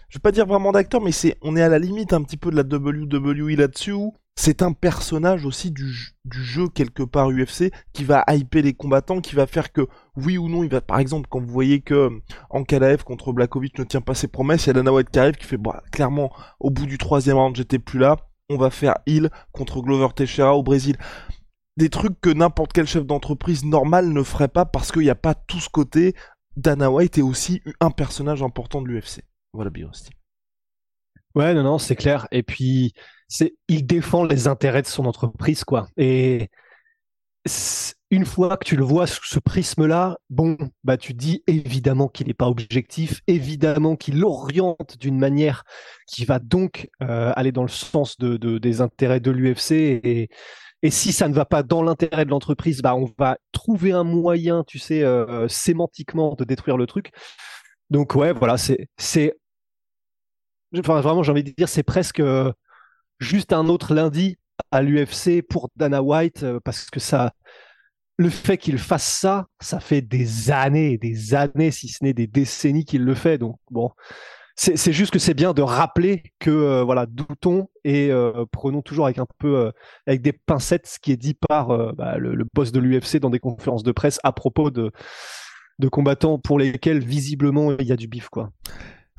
Je 0.09 0.17
vais 0.17 0.21
pas 0.21 0.31
dire 0.31 0.45
vraiment 0.45 0.71
d'acteur, 0.71 1.01
mais 1.01 1.11
c'est, 1.11 1.37
on 1.41 1.55
est 1.55 1.61
à 1.61 1.69
la 1.69 1.79
limite 1.79 2.11
un 2.13 2.23
petit 2.23 2.37
peu 2.37 2.51
de 2.51 2.55
la 2.55 2.63
WWE 2.63 3.55
là-dessus 3.57 3.93
c'est 4.37 4.61
un 4.61 4.71
personnage 4.71 5.45
aussi 5.45 5.71
du, 5.71 5.91
jeu 6.29 6.67
quelque 6.69 7.01
part 7.01 7.29
UFC 7.29 7.71
qui 7.91 8.03
va 8.03 8.23
hyper 8.29 8.63
les 8.63 8.73
combattants, 8.73 9.19
qui 9.19 9.35
va 9.35 9.47
faire 9.47 9.71
que 9.73 9.87
oui 10.15 10.37
ou 10.37 10.47
non, 10.47 10.63
il 10.63 10.69
va 10.69 10.79
par 10.79 10.99
exemple 10.99 11.27
quand 11.29 11.39
vous 11.39 11.51
voyez 11.51 11.81
que 11.81 12.11
en 12.51 12.63
Kalaev 12.63 13.03
contre 13.03 13.33
Blakovic 13.33 13.77
ne 13.79 13.83
tient 13.83 14.01
pas 14.01 14.13
ses 14.13 14.27
promesses, 14.27 14.65
il 14.65 14.67
y 14.67 14.69
a 14.69 14.73
Dana 14.73 14.93
White 14.93 15.09
qui 15.09 15.19
arrive 15.19 15.35
qui 15.35 15.45
fait 15.45 15.57
bah 15.57 15.83
clairement 15.91 16.31
au 16.59 16.69
bout 16.69 16.85
du 16.85 16.99
troisième 16.99 17.37
round 17.37 17.55
j'étais 17.55 17.79
plus 17.79 17.97
là, 17.97 18.17
on 18.49 18.57
va 18.57 18.69
faire 18.69 18.95
heal 19.07 19.31
contre 19.51 19.81
Glover 19.81 20.13
Teixeira 20.15 20.55
au 20.55 20.63
Brésil. 20.63 20.97
Des 21.75 21.89
trucs 21.89 22.19
que 22.21 22.29
n'importe 22.29 22.73
quel 22.73 22.87
chef 22.87 23.05
d'entreprise 23.05 23.65
normal 23.65 24.09
ne 24.09 24.23
ferait 24.23 24.47
pas 24.47 24.65
parce 24.65 24.91
qu'il 24.91 25.03
n'y 25.03 25.09
a 25.09 25.15
pas 25.15 25.33
tout 25.33 25.59
ce 25.59 25.69
côté. 25.69 26.15
Dana 26.55 26.89
White 26.89 27.17
est 27.17 27.23
aussi 27.23 27.61
un 27.79 27.91
personnage 27.91 28.41
important 28.41 28.81
de 28.81 28.87
l'UFC. 28.87 29.21
Voilà 29.53 29.69
Birosti. 29.69 30.11
Ouais, 31.35 31.53
non, 31.53 31.63
non, 31.63 31.77
c'est 31.77 31.95
clair. 31.95 32.27
Et 32.31 32.43
puis, 32.43 32.93
c'est, 33.27 33.55
il 33.67 33.85
défend 33.85 34.23
les 34.23 34.47
intérêts 34.47 34.81
de 34.81 34.87
son 34.87 35.05
entreprise, 35.05 35.63
quoi. 35.63 35.87
Et 35.97 36.49
une 38.09 38.25
fois 38.25 38.55
que 38.57 38.65
tu 38.65 38.75
le 38.75 38.83
vois 38.83 39.05
sous 39.07 39.25
ce 39.25 39.39
prisme-là, 39.39 40.17
bon, 40.29 40.57
bah, 40.83 40.97
tu 40.97 41.13
dis 41.13 41.43
évidemment 41.47 42.07
qu'il 42.07 42.27
n'est 42.27 42.33
pas 42.33 42.47
objectif, 42.47 43.21
évidemment 43.27 43.95
qu'il 43.95 44.23
oriente 44.23 44.97
d'une 44.99 45.17
manière 45.17 45.63
qui 46.07 46.23
va 46.25 46.39
donc 46.39 46.89
euh, 47.03 47.33
aller 47.35 47.51
dans 47.51 47.63
le 47.63 47.67
sens 47.69 48.17
de, 48.17 48.37
de, 48.37 48.57
des 48.59 48.81
intérêts 48.81 49.19
de 49.19 49.31
l'UFC. 49.31 49.71
Et, 49.71 50.29
et 50.83 50.91
si 50.91 51.11
ça 51.11 51.27
ne 51.27 51.33
va 51.33 51.45
pas 51.45 51.63
dans 51.63 51.83
l'intérêt 51.83 52.23
de 52.25 52.29
l'entreprise, 52.29 52.81
bah, 52.81 52.95
on 52.95 53.09
va 53.17 53.37
trouver 53.51 53.91
un 53.91 54.03
moyen, 54.03 54.63
tu 54.65 54.79
sais, 54.79 55.03
euh, 55.03 55.47
sémantiquement 55.49 56.35
de 56.35 56.45
détruire 56.45 56.77
le 56.77 56.85
truc. 56.87 57.11
Donc, 57.89 58.15
ouais, 58.15 58.33
voilà, 58.33 58.57
c'est, 58.57 58.89
vraiment, 60.73 61.23
j'ai 61.23 61.31
envie 61.31 61.43
de 61.43 61.51
dire, 61.51 61.69
c'est 61.69 61.83
presque 61.83 62.19
euh, 62.19 62.51
juste 63.19 63.53
un 63.53 63.67
autre 63.67 63.93
lundi 63.93 64.37
à 64.71 64.81
l'UFC 64.81 65.41
pour 65.47 65.69
Dana 65.75 66.01
White 66.01 66.43
euh, 66.43 66.59
parce 66.63 66.89
que 66.89 66.99
ça, 66.99 67.33
le 68.17 68.29
fait 68.29 68.57
qu'il 68.57 68.77
fasse 68.77 69.05
ça, 69.05 69.47
ça 69.59 69.79
fait 69.79 70.01
des 70.01 70.51
années, 70.51 70.97
des 70.97 71.35
années, 71.35 71.71
si 71.71 71.87
ce 71.87 72.03
n'est 72.03 72.13
des 72.13 72.27
décennies 72.27 72.85
qu'il 72.85 73.03
le 73.03 73.13
fait. 73.13 73.37
Donc 73.37 73.57
bon, 73.69 73.91
c'est 74.55 74.91
juste 74.91 75.13
que 75.13 75.19
c'est 75.19 75.35
bien 75.35 75.53
de 75.53 75.61
rappeler 75.61 76.23
que 76.39 76.49
euh, 76.49 76.83
voilà, 76.83 77.05
doutons 77.05 77.69
et 77.83 78.11
prenons 78.51 78.81
toujours 78.81 79.05
avec 79.05 79.19
un 79.19 79.27
peu 79.37 79.71
avec 80.07 80.23
des 80.23 80.33
pincettes 80.33 80.87
ce 80.87 80.99
qui 80.99 81.11
est 81.11 81.17
dit 81.17 81.35
par 81.35 81.93
bah, 81.93 82.17
le, 82.17 82.33
le, 82.33 82.45
boss 82.55 82.71
de 82.71 82.79
l'UFC 82.79 83.17
dans 83.17 83.29
des 83.29 83.39
conférences 83.39 83.83
de 83.83 83.91
presse 83.91 84.19
à 84.23 84.31
propos 84.31 84.71
de 84.71 84.91
de 85.77 85.87
combattants 85.87 86.39
pour 86.39 86.57
lesquels 86.57 87.03
visiblement 87.03 87.77
il 87.77 87.85
y 87.85 87.91
a 87.91 87.95
du 87.95 88.07
bif 88.07 88.29
quoi. 88.29 88.49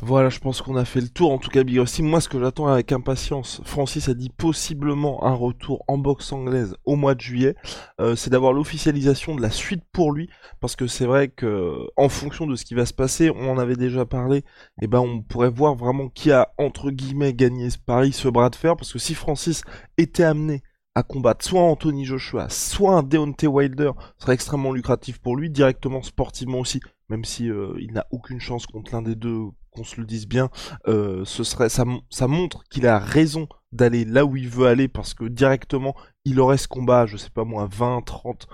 Voilà, 0.01 0.29
je 0.29 0.39
pense 0.39 0.63
qu'on 0.63 0.77
a 0.77 0.85
fait 0.85 1.01
le 1.01 1.09
tour. 1.09 1.33
En 1.33 1.39
tout 1.39 1.51
cas, 1.51 1.65
Big 1.65 1.81
Rusty, 1.81 2.03
moi, 2.03 2.21
ce 2.21 2.29
que 2.29 2.39
j'attends 2.39 2.69
avec 2.69 2.93
impatience, 2.93 3.61
Francis 3.65 4.09
a 4.09 4.15
dit 4.15 4.31
possiblement 4.31 5.25
un 5.25 5.35
retour 5.35 5.85
en 5.89 5.99
boxe 5.99 6.33
anglaise 6.33 6.77
au 6.85 6.95
mois 6.95 7.17
de 7.17 7.21
juillet. 7.21 7.57
Euh, 8.01 8.15
c'est 8.15 8.31
d'avoir 8.31 8.53
l'officialisation 8.53 9.35
de 9.35 9.43
la 9.43 9.51
suite 9.51 9.83
pour 9.93 10.13
lui, 10.13 10.31
parce 10.61 10.77
que 10.77 10.87
c'est 10.87 11.05
vrai 11.05 11.27
que, 11.27 11.85
en 11.97 12.09
fonction 12.09 12.47
de 12.47 12.55
ce 12.55 12.65
qui 12.65 12.75
va 12.75 12.87
se 12.87 12.95
passer, 12.95 13.31
on 13.31 13.51
en 13.51 13.59
avait 13.59 13.75
déjà 13.75 14.07
parlé. 14.07 14.39
Et 14.39 14.43
eh 14.83 14.87
ben, 14.87 15.01
on 15.01 15.21
pourrait 15.21 15.51
voir 15.51 15.75
vraiment 15.75 16.09
qui 16.09 16.31
a 16.31 16.53
entre 16.59 16.93
guillemets 16.93 17.35
gagné 17.35 17.69
ce 17.69 17.79
pari, 17.79 18.13
ce 18.13 18.29
bras 18.29 18.51
de 18.51 18.57
fer, 18.57 18.77
parce 18.77 18.93
que 18.93 19.01
si 19.01 19.15
Francis 19.15 19.63
était 19.97 20.23
amené 20.23 20.63
à 20.95 21.03
combattre 21.03 21.45
soit 21.45 21.61
Anthony 21.61 22.05
Joshua, 22.05 22.49
soit 22.49 22.95
un 22.95 23.03
Deontay 23.03 23.49
Wilder, 23.49 23.93
ce 24.17 24.23
serait 24.23 24.35
extrêmement 24.35 24.73
lucratif 24.73 25.19
pour 25.19 25.37
lui, 25.37 25.51
directement 25.51 26.03
sportivement 26.03 26.61
aussi, 26.61 26.81
même 27.09 27.25
si 27.25 27.51
euh, 27.51 27.75
il 27.81 27.93
n'a 27.93 28.07
aucune 28.13 28.41
chance 28.41 28.67
contre 28.67 28.93
l'un 28.95 29.03
des 29.03 29.17
deux 29.17 29.49
qu'on 29.79 29.85
se 29.85 30.01
le 30.01 30.07
dise 30.07 30.27
bien, 30.27 30.51
euh, 30.89 31.25
ce 31.25 31.45
serait, 31.45 31.69
ça, 31.69 31.85
montre 32.27 32.65
qu'il 32.65 32.87
a 32.87 32.99
raison 32.99 33.49
d'aller 33.73 34.05
là 34.05 34.25
où 34.25 34.37
il 34.37 34.49
veut 34.49 34.67
aller 34.67 34.89
parce 34.89 35.15
que 35.15 35.25
directement 35.25 35.95
il 36.25 36.41
aurait 36.41 36.59
ce 36.59 36.69
combat, 36.69 37.07
je 37.07 37.17
sais 37.17 37.31
pas 37.31 37.45
moi, 37.45 37.69
20, 37.71 38.03
30, 38.05 38.49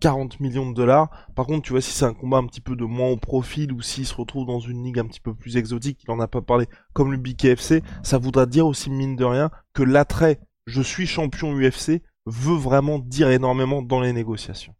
40 0.00 0.40
millions 0.40 0.68
de 0.68 0.74
dollars. 0.74 1.10
Par 1.34 1.46
contre, 1.46 1.62
tu 1.62 1.72
vois, 1.72 1.80
si 1.80 1.92
c'est 1.92 2.04
un 2.04 2.14
combat 2.14 2.38
un 2.38 2.46
petit 2.46 2.60
peu 2.60 2.76
de 2.76 2.84
moins 2.84 3.08
au 3.08 3.16
profil 3.16 3.72
ou 3.72 3.82
s'il 3.82 4.06
se 4.06 4.14
retrouve 4.14 4.46
dans 4.46 4.60
une 4.60 4.82
ligue 4.84 4.98
un 4.98 5.06
petit 5.06 5.20
peu 5.20 5.34
plus 5.34 5.56
exotique, 5.56 6.02
il 6.04 6.10
en 6.10 6.20
a 6.20 6.28
pas 6.28 6.42
parlé, 6.42 6.66
comme 6.92 7.12
le 7.12 7.18
BKFC, 7.18 7.82
ça 8.02 8.18
voudra 8.18 8.46
dire 8.46 8.66
aussi, 8.66 8.90
mine 8.90 9.16
de 9.16 9.24
rien, 9.24 9.50
que 9.72 9.82
l'attrait 9.82 10.40
je 10.66 10.80
suis 10.80 11.06
champion 11.06 11.54
UFC 11.54 12.02
veut 12.26 12.56
vraiment 12.56 12.98
dire 12.98 13.28
énormément 13.30 13.82
dans 13.82 14.00
les 14.00 14.12
négociations. 14.12 14.74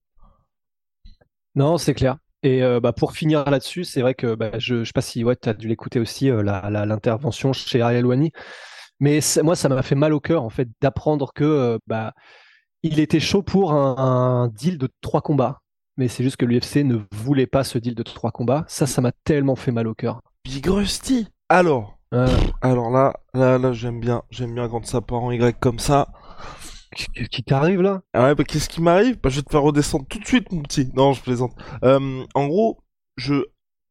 Non, 1.54 1.76
c'est 1.78 1.94
clair. 1.94 2.18
Et 2.44 2.62
euh, 2.62 2.78
bah, 2.78 2.92
pour 2.92 3.12
finir 3.12 3.50
là-dessus, 3.50 3.84
c'est 3.84 4.02
vrai 4.02 4.14
que 4.14 4.34
bah, 4.34 4.50
je 4.58 4.74
ne 4.76 4.84
sais 4.84 4.92
pas 4.92 5.00
si 5.00 5.24
ouais, 5.24 5.34
tu 5.34 5.48
as 5.48 5.54
dû 5.54 5.66
l'écouter 5.66 5.98
aussi, 5.98 6.30
euh, 6.30 6.42
l'intervention 6.42 7.54
chez 7.54 7.80
Ariel 7.80 8.04
Wani. 8.04 8.32
Mais 9.00 9.20
moi, 9.42 9.56
ça 9.56 9.70
m'a 9.70 9.82
fait 9.82 9.94
mal 9.94 10.12
au 10.12 10.20
cœur 10.20 10.44
en 10.44 10.50
fait 10.50 10.68
d'apprendre 10.82 11.32
que 11.34 11.42
euh, 11.42 11.78
bah, 11.86 12.12
il 12.82 13.00
était 13.00 13.18
chaud 13.18 13.42
pour 13.42 13.72
un, 13.72 14.48
deal 14.54 14.76
de 14.76 14.90
trois 15.00 15.22
combats. 15.22 15.60
Mais 15.96 16.06
c'est 16.06 16.22
juste 16.22 16.36
que 16.36 16.44
l'UFC 16.44 16.84
ne 16.84 16.98
voulait 17.12 17.46
pas 17.46 17.64
ce 17.64 17.78
deal 17.78 17.94
de 17.94 18.02
trois 18.02 18.30
combats. 18.30 18.66
Ça, 18.68 18.86
ça 18.86 19.00
m'a 19.00 19.12
tellement 19.24 19.56
fait 19.56 19.72
mal 19.72 19.88
au 19.88 19.94
cœur. 19.94 20.20
Big 20.44 20.66
Rusty 20.66 21.28
Alors, 21.48 21.96
alors 22.60 22.90
là, 22.90 23.14
là, 23.32 23.56
là, 23.56 23.72
j'aime 23.72 24.00
bien, 24.00 24.22
j'aime 24.30 24.54
bien 24.54 24.68
quand 24.68 24.84
ça 24.84 25.00
part 25.00 25.22
en 25.22 25.30
Y 25.30 25.58
comme 25.58 25.78
ça. 25.78 26.08
Qu'est-ce 26.94 27.28
qui 27.28 27.42
t'arrive 27.44 27.80
là? 27.82 28.02
Ah 28.12 28.24
Ouais, 28.24 28.34
bah 28.34 28.44
qu'est-ce 28.44 28.68
qui 28.68 28.80
m'arrive? 28.80 29.18
Bah 29.20 29.28
je 29.30 29.36
vais 29.36 29.42
te 29.42 29.50
faire 29.50 29.62
redescendre 29.62 30.06
tout 30.08 30.18
de 30.18 30.26
suite, 30.26 30.50
mon 30.52 30.62
petit. 30.62 30.90
Non, 30.94 31.12
je 31.12 31.22
plaisante. 31.22 31.52
Euh, 31.84 32.24
en 32.34 32.46
gros, 32.46 32.78
je 33.16 33.44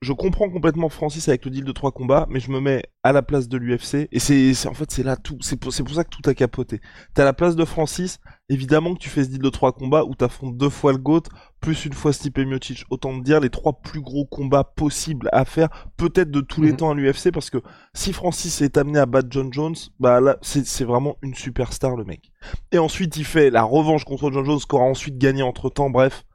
je 0.03 0.13
comprends 0.13 0.49
complètement 0.49 0.89
Francis 0.89 1.27
avec 1.29 1.45
le 1.45 1.51
deal 1.51 1.63
de 1.63 1.71
trois 1.71 1.91
combats, 1.91 2.27
mais 2.29 2.39
je 2.39 2.51
me 2.51 2.59
mets 2.59 2.83
à 3.03 3.11
la 3.13 3.21
place 3.21 3.47
de 3.47 3.57
l'UFC 3.57 4.07
et 4.11 4.19
c'est 4.19 4.67
en 4.67 4.73
fait 4.73 4.91
c'est 4.91 5.03
là 5.03 5.15
tout. 5.15 5.37
C'est 5.41 5.55
pour, 5.55 5.73
pour 5.73 5.95
ça 5.95 6.03
que 6.03 6.09
tout 6.09 6.29
a 6.29 6.33
capoté. 6.33 6.81
T'es 7.13 7.21
à 7.21 7.25
la 7.25 7.33
place 7.33 7.55
de 7.55 7.65
Francis, 7.65 8.19
évidemment 8.49 8.93
que 8.93 8.99
tu 8.99 9.09
fais 9.09 9.23
ce 9.23 9.29
deal 9.29 9.41
de 9.41 9.49
trois 9.49 9.71
combats 9.71 10.03
où 10.03 10.13
t'affrontes 10.13 10.57
deux 10.57 10.69
fois 10.69 10.91
le 10.91 10.97
GOAT 10.97 11.23
plus 11.61 11.85
une 11.85 11.93
fois 11.93 12.11
Stipe 12.11 12.39
Miocic. 12.39 12.83
Autant 12.89 13.17
te 13.17 13.23
dire 13.23 13.39
les 13.39 13.49
trois 13.49 13.81
plus 13.81 14.01
gros 14.01 14.25
combats 14.25 14.65
possibles 14.65 15.29
à 15.31 15.45
faire, 15.45 15.69
peut-être 15.95 16.29
de 16.29 16.41
tous 16.41 16.61
les 16.61 16.71
mhm. 16.71 16.77
temps 16.77 16.91
à 16.91 16.93
l'UFC, 16.93 17.31
parce 17.31 17.49
que 17.49 17.59
si 17.93 18.11
Francis 18.11 18.61
est 18.61 18.77
amené 18.77 18.99
à 18.99 19.05
battre 19.05 19.29
John 19.31 19.51
Jones, 19.53 19.75
bah 19.99 20.19
là 20.19 20.37
c'est 20.41 20.83
vraiment 20.83 21.15
une 21.21 21.33
superstar 21.33 21.95
le 21.95 22.03
mec. 22.03 22.31
Et 22.73 22.77
ensuite 22.77 23.15
il 23.15 23.25
fait 23.25 23.49
la 23.49 23.63
revanche 23.63 24.03
contre 24.03 24.31
John 24.31 24.45
Jones, 24.45 24.59
qu'aura 24.67 24.85
ensuite 24.85 25.17
gagné 25.17 25.43
entre 25.43 25.69
temps. 25.69 25.89
Bref, 25.89 26.25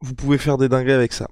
vous 0.00 0.14
pouvez 0.14 0.38
faire 0.38 0.58
des 0.58 0.68
dingueries 0.68 0.92
avec 0.92 1.12
ça 1.12 1.28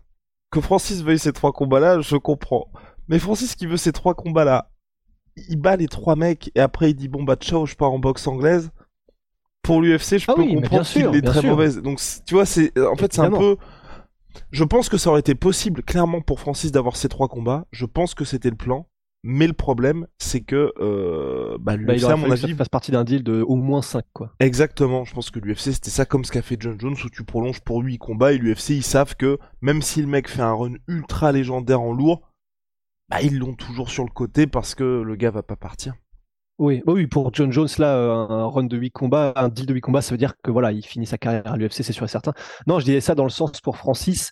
que 0.53 0.61
Francis 0.61 1.03
veuille 1.03 1.19
ces 1.19 1.33
trois 1.33 1.53
combats-là, 1.53 2.01
je 2.01 2.17
comprends. 2.17 2.69
Mais 3.09 3.19
Francis 3.19 3.57
qui 3.57 3.67
veut 3.67 3.79
ces 3.79 3.91
trois 3.91 4.15
combats-là, 4.15 4.71
il 5.49 5.57
bat 5.57 5.77
les 5.77 5.89
trois 5.89 6.15
mecs 6.15 6.53
et 6.55 6.61
après 6.61 6.91
il 6.91 6.95
dit 6.95 7.09
bon 7.09 7.25
bah 7.25 7.37
ciao, 7.37 7.67
je 7.67 7.75
pars 7.75 7.91
en 7.91 7.99
boxe 7.99 8.29
anglaise. 8.29 8.71
Pour 9.63 9.81
l'UFC, 9.81 10.19
je 10.19 10.27
ah 10.29 10.35
peux 10.35 10.45
comprendre 10.45 10.85
qu'il 10.85 11.15
est 11.15 11.23
très 11.23 11.43
mauvaise. 11.43 11.81
Donc 11.81 12.01
tu 12.27 12.35
vois, 12.35 12.47
c'est 12.47 12.79
en 12.79 12.97
fait 12.97 13.13
c'est 13.13 13.23
un 13.23 13.31
peu. 13.31 13.57
Je 14.51 14.65
pense 14.65 14.89
que 14.89 14.99
ça 14.99 15.11
aurait 15.11 15.21
été 15.21 15.35
possible 15.35 15.83
clairement 15.83 16.21
pour 16.21 16.39
Francis 16.39 16.71
d'avoir 16.71 16.97
ces 16.97 17.09
trois 17.09 17.29
combats. 17.29 17.67
Je 17.71 17.87
pense 17.87 18.15
que 18.15 18.25
c'était 18.25 18.51
le 18.51 18.57
plan. 18.57 18.87
Mais 19.25 19.47
le 19.47 19.53
problème, 19.53 20.09
c'est 20.19 20.41
que 20.41 20.73
euh, 20.81 21.57
bah, 21.61 21.77
l'UFC, 21.77 22.03
bah, 22.03 22.13
à 22.13 22.17
mon 22.17 22.31
avis, 22.31 22.55
fasse 22.55 22.69
partie 22.69 22.91
d'un 22.91 23.05
deal 23.05 23.23
de 23.23 23.41
au 23.43 23.55
moins 23.55 23.83
5 23.83 24.05
quoi. 24.13 24.35
Exactement. 24.41 25.05
Je 25.05 25.15
pense 25.15 25.31
que 25.31 25.39
l'UFC 25.39 25.73
c'était 25.73 25.91
ça 25.91 26.05
comme 26.05 26.25
ce 26.25 26.33
qu'a 26.33 26.43
fait 26.43 26.57
John 26.59 26.79
Jones 26.81 26.97
où 27.05 27.09
tu 27.09 27.23
prolonges 27.23 27.61
pour 27.61 27.83
8 27.83 27.99
combats 27.99 28.33
et 28.33 28.39
l'UFC 28.39 28.71
ils 28.71 28.83
savent 28.83 29.15
que 29.15 29.39
même 29.61 29.81
si 29.81 30.01
le 30.01 30.09
mec 30.09 30.29
fait 30.29 30.43
un 30.43 30.53
run 30.53 30.75
ultra 30.89 31.31
légendaire 31.31 31.81
en 31.81 31.93
lourd, 31.93 32.33
bah 33.09 33.23
ils 33.23 33.39
l'ont 33.39 33.55
toujours 33.55 33.91
sur 33.91 34.03
le 34.03 34.11
côté 34.11 34.49
parce 34.49 34.75
que 34.75 35.03
le 35.03 35.15
gars 35.15 35.31
va 35.31 35.45
pas 35.45 35.57
partir. 35.57 35.95
Oui, 36.59 36.83
bah 36.85 36.93
oui, 36.93 37.07
pour 37.07 37.33
John 37.33 37.51
Jones, 37.51 37.69
là, 37.79 37.97
un 37.97 38.47
run 38.47 38.65
de 38.65 38.77
8 38.77 38.91
combats, 38.91 39.33
un 39.37 39.49
deal 39.49 39.67
de 39.67 39.75
8 39.75 39.81
combats, 39.81 40.03
ça 40.03 40.13
veut 40.13 40.19
dire 40.19 40.35
que 40.43 40.51
voilà, 40.51 40.71
il 40.71 40.85
finit 40.85 41.07
sa 41.07 41.19
carrière 41.19 41.47
à 41.47 41.57
l'UFC, 41.57 41.83
c'est 41.83 41.93
sûr 41.93 42.05
et 42.05 42.09
certain. 42.09 42.35
Non, 42.67 42.79
je 42.79 42.85
disais 42.85 43.01
ça 43.01 43.15
dans 43.15 43.25
le 43.25 43.31
sens 43.31 43.61
pour 43.61 43.77
Francis, 43.77 44.31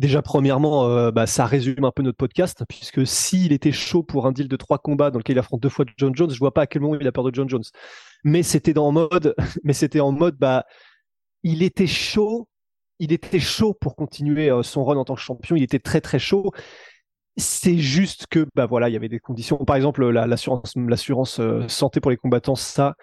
Déjà, 0.00 0.22
premièrement, 0.22 0.88
euh, 0.88 1.10
bah, 1.10 1.26
ça 1.26 1.44
résume 1.44 1.84
un 1.84 1.90
peu 1.90 2.02
notre 2.02 2.16
podcast, 2.16 2.64
puisque 2.66 3.06
s'il 3.06 3.52
était 3.52 3.70
chaud 3.70 4.02
pour 4.02 4.26
un 4.26 4.32
deal 4.32 4.48
de 4.48 4.56
trois 4.56 4.78
combats 4.78 5.10
dans 5.10 5.18
lequel 5.18 5.36
il 5.36 5.38
affronte 5.38 5.60
deux 5.60 5.68
fois 5.68 5.84
John 5.98 6.16
Jones, 6.16 6.30
je 6.30 6.38
vois 6.38 6.54
pas 6.54 6.62
à 6.62 6.66
quel 6.66 6.80
moment 6.80 6.96
il 6.98 7.06
a 7.06 7.12
peur 7.12 7.22
de 7.22 7.34
John 7.34 7.46
Jones. 7.50 7.64
Mais 8.24 8.42
c'était 8.42 8.78
en 8.78 8.92
mode, 8.92 9.34
mais 9.62 9.74
c'était 9.74 10.00
en 10.00 10.10
mode, 10.10 10.38
bah, 10.38 10.64
il 11.42 11.62
était 11.62 11.86
chaud, 11.86 12.48
il 12.98 13.12
était 13.12 13.38
chaud 13.38 13.74
pour 13.78 13.94
continuer 13.94 14.50
euh, 14.50 14.62
son 14.62 14.84
run 14.84 14.96
en 14.96 15.04
tant 15.04 15.16
que 15.16 15.20
champion, 15.20 15.54
il 15.54 15.62
était 15.62 15.78
très 15.78 16.00
très 16.00 16.18
chaud. 16.18 16.50
C'est 17.36 17.76
juste 17.76 18.26
que, 18.26 18.46
bah 18.54 18.64
voilà, 18.64 18.88
il 18.88 18.94
y 18.94 18.96
avait 18.96 19.10
des 19.10 19.20
conditions. 19.20 19.58
Par 19.58 19.76
exemple, 19.76 20.08
l'assurance, 20.08 21.40
euh, 21.40 21.68
santé 21.68 22.00
pour 22.00 22.10
les 22.10 22.16
combattants, 22.16 22.56
ça, 22.56 22.94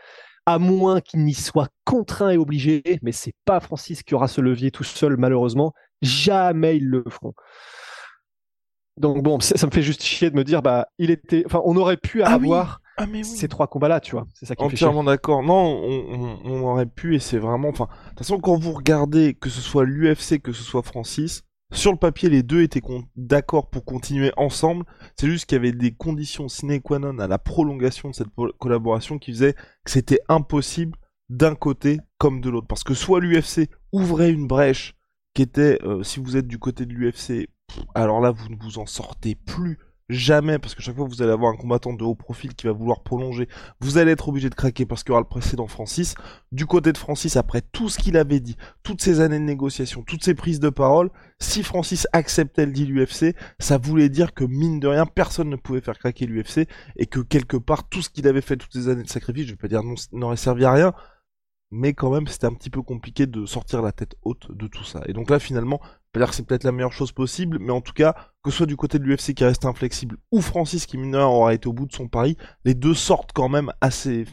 à 0.48 0.60
moins 0.60 1.02
qu'il 1.02 1.26
n'y 1.26 1.34
soit 1.34 1.68
contraint 1.84 2.30
et 2.30 2.38
obligé, 2.38 2.82
mais 3.04 3.12
c'est 3.12 3.36
pas 3.44 3.60
Francis 3.60 4.02
qui 4.02 4.16
aura 4.16 4.30
ce 4.30 4.40
levier 4.40 4.72
tout 4.72 4.86
seul, 4.86 5.18
malheureusement. 5.18 5.74
Jamais 6.02 6.78
ils 6.78 6.88
le 6.88 7.04
feront. 7.10 7.34
Donc 8.96 9.22
bon, 9.22 9.42
ça, 9.42 9.68
me 9.68 9.72
fait 9.72 9.82
juste 9.82 10.02
chier 10.02 10.30
de 10.30 10.36
me 10.36 10.46
dire, 10.46 10.62
bah, 10.62 10.88
il 11.00 11.12
était, 11.12 11.44
enfin, 11.46 11.62
on 11.66 11.76
aurait 11.76 11.98
pu 11.98 12.24
ah 12.24 12.32
avoir 12.32 12.80
ah, 12.96 13.06
ces 13.24 13.50
trois 13.50 13.68
combats-là, 13.68 14.00
tu 14.00 14.14
vois. 14.14 14.26
C'est 14.34 14.46
ça 14.46 14.56
qui 14.56 14.64
Entièrement 14.64 15.04
d'accord. 15.04 15.44
Non, 15.44 15.82
on, 16.46 16.62
aurait 16.64 16.86
pu 16.86 17.16
et 17.16 17.20
c'est 17.20 17.40
vraiment, 17.40 17.68
enfin, 17.68 17.90
de 18.06 18.10
toute 18.10 18.20
façon, 18.20 18.40
quand 18.40 18.58
vous 18.58 18.72
regardez 18.72 19.34
que 19.34 19.50
ce 19.50 19.60
soit 19.60 19.84
l'UFC, 19.84 20.42
que 20.42 20.54
ce 20.54 20.64
soit 20.64 20.82
Francis, 20.82 21.44
Sur 21.74 21.92
le 21.92 21.98
papier, 21.98 22.30
les 22.30 22.44
deux 22.44 22.62
étaient 22.62 22.82
d'accord 23.16 23.70
pour 23.70 23.84
continuer 23.84 24.32
ensemble. 24.38 24.86
C'est 25.18 25.28
juste 25.28 25.46
qu'il 25.46 25.58
y 25.58 25.60
avait 25.60 25.74
des 25.74 25.92
conditions 25.92 26.48
sine 26.48 26.82
qua 26.82 26.98
non 26.98 27.20
à 27.20 27.28
la 27.28 27.38
prolongation 27.38 28.10
de 28.10 28.16
cette 28.16 28.30
collaboration 28.58 29.20
qui 29.20 29.32
faisaient 29.32 29.54
que 29.54 29.92
c'était 29.92 30.22
impossible 30.30 30.98
d'un 31.30 31.56
côté 31.56 32.00
comme 32.18 32.40
de 32.40 32.50
l'autre. 32.50 32.68
Parce 32.68 32.84
que 32.84 32.94
soit 32.94 33.20
l'UFC 33.20 33.70
ouvrait 33.92 34.32
une 34.32 34.48
brèche 34.48 34.96
qui 35.34 35.42
était, 35.42 35.78
euh, 35.84 36.04
si 36.04 36.20
vous 36.20 36.38
êtes 36.38 36.48
du 36.48 36.58
côté 36.58 36.86
de 36.86 36.94
l'UFC, 36.94 37.50
alors 37.94 38.22
là, 38.22 38.32
vous 38.32 38.50
ne 38.50 38.56
vous 38.56 38.80
en 38.80 38.86
sortez 38.86 39.36
plus 39.36 39.78
jamais, 40.10 40.60
parce 40.60 40.76
que 40.76 40.82
chaque 40.82 40.96
fois 40.96 41.06
vous 41.06 41.22
allez 41.22 41.32
avoir 41.32 41.52
un 41.52 41.58
combattant 41.58 41.94
de 41.94 42.04
haut 42.04 42.16
profil 42.16 42.56
qui 42.56 42.68
va 42.68 42.74
vouloir 42.74 43.02
prolonger, 43.02 43.48
vous 43.80 43.98
allez 43.98 44.12
être 44.12 44.30
obligé 44.30 44.50
de 44.50 44.56
craquer 44.56 44.86
parce 44.86 45.04
qu'il 45.04 45.12
y 45.12 45.14
aura 45.14 45.22
le 45.22 45.28
précédent 45.28 45.68
Francis. 45.68 46.16
Du 46.52 46.66
côté 46.66 46.94
de 46.94 46.98
Francis, 46.98 47.36
après 47.36 47.62
tout 47.62 47.90
ce 47.90 47.98
qu'il 47.98 48.18
avait 48.18 48.40
dit, 48.40 48.56
toutes 48.84 49.02
ces 49.02 49.20
années 49.20 49.40
de 49.40 49.44
négociation, 49.44 50.04
toutes 50.04 50.24
ces 50.24 50.34
prises 50.34 50.60
de 50.60 50.70
parole, 50.70 51.12
si 51.40 51.64
Francis 51.64 52.08
acceptait 52.14 52.66
le 52.66 52.72
deal 52.72 52.98
UFC, 52.98 53.36
ça 53.60 53.78
voulait 53.78 54.10
dire 54.10 54.34
que 54.34 54.44
mine 54.44 54.80
de 54.80 54.88
rien, 54.88 55.06
personne 55.06 55.50
ne 55.50 55.56
pouvait 55.56 55.82
faire 55.82 55.98
craquer 55.98 56.26
l'UFC 56.26 56.68
et 56.96 57.06
que 57.06 57.20
quelque 57.20 57.58
part, 57.58 57.88
tout 57.90 58.02
ce 58.02 58.10
qu'il 58.10 58.28
avait 58.28 58.42
fait 58.42 58.58
toutes 58.58 58.74
ces 58.74 58.88
années 58.90 59.04
de 59.04 59.10
sacrifice, 59.10 59.46
je 59.46 59.52
vais 59.52 59.58
pas 59.58 59.68
dire 59.68 59.82
n'aurait 60.14 60.38
servi 60.38 60.66
à 60.66 60.72
rien, 60.72 60.94
mais 61.72 61.94
quand 61.94 62.12
même 62.12 62.28
c'était 62.28 62.48
un 62.48 62.54
petit 62.54 62.70
peu 62.70 62.82
compliqué 62.82 63.26
de 63.26 63.46
sortir 63.46 63.82
la 63.82 63.92
tête 63.92 64.16
haute 64.24 64.52
de 64.56 64.68
tout 64.68 64.84
ça. 64.84 65.02
Et 65.08 65.14
donc 65.14 65.30
là 65.30 65.40
finalement, 65.40 65.82
pas 66.18 66.26
dire 66.26 66.30
que 66.30 66.36
c'est 66.36 66.46
peut-être 66.46 66.64
la 66.64 66.72
meilleure 66.72 66.94
chose 66.94 67.12
possible, 67.12 67.58
mais 67.60 67.72
en 67.72 67.82
tout 67.82 67.94
cas, 67.94 68.14
que 68.44 68.52
ce 68.52 68.58
soit 68.58 68.66
du 68.66 68.76
côté 68.76 69.00
de 69.00 69.04
l'UFC 69.04 69.34
qui 69.34 69.44
reste 69.44 69.66
inflexible 69.66 70.18
ou 70.32 70.42
Francis 70.42 70.86
qui 70.86 70.98
mineur 70.98 71.32
aura 71.32 71.54
été 71.54 71.68
au 71.68 71.74
bout 71.74 71.86
de 71.86 71.94
son 71.94 72.08
pari, 72.08 72.38
les 72.66 72.74
deux 72.74 72.94
sortent 72.94 73.32
quand 73.34 73.50
même 73.50 73.72
assez, 73.82 74.26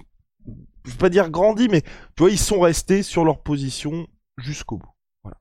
je 0.84 0.90
veux 0.90 0.98
pas 0.98 1.10
dire 1.10 1.30
grandi, 1.30 1.68
mais 1.68 1.82
tu 1.82 2.22
vois, 2.22 2.30
ils 2.30 2.38
sont 2.38 2.60
restés 2.60 3.02
sur 3.02 3.24
leur 3.24 3.42
position 3.42 4.06
jusqu'au 4.38 4.78
bout. 4.78 4.92
Voilà. 5.22 5.38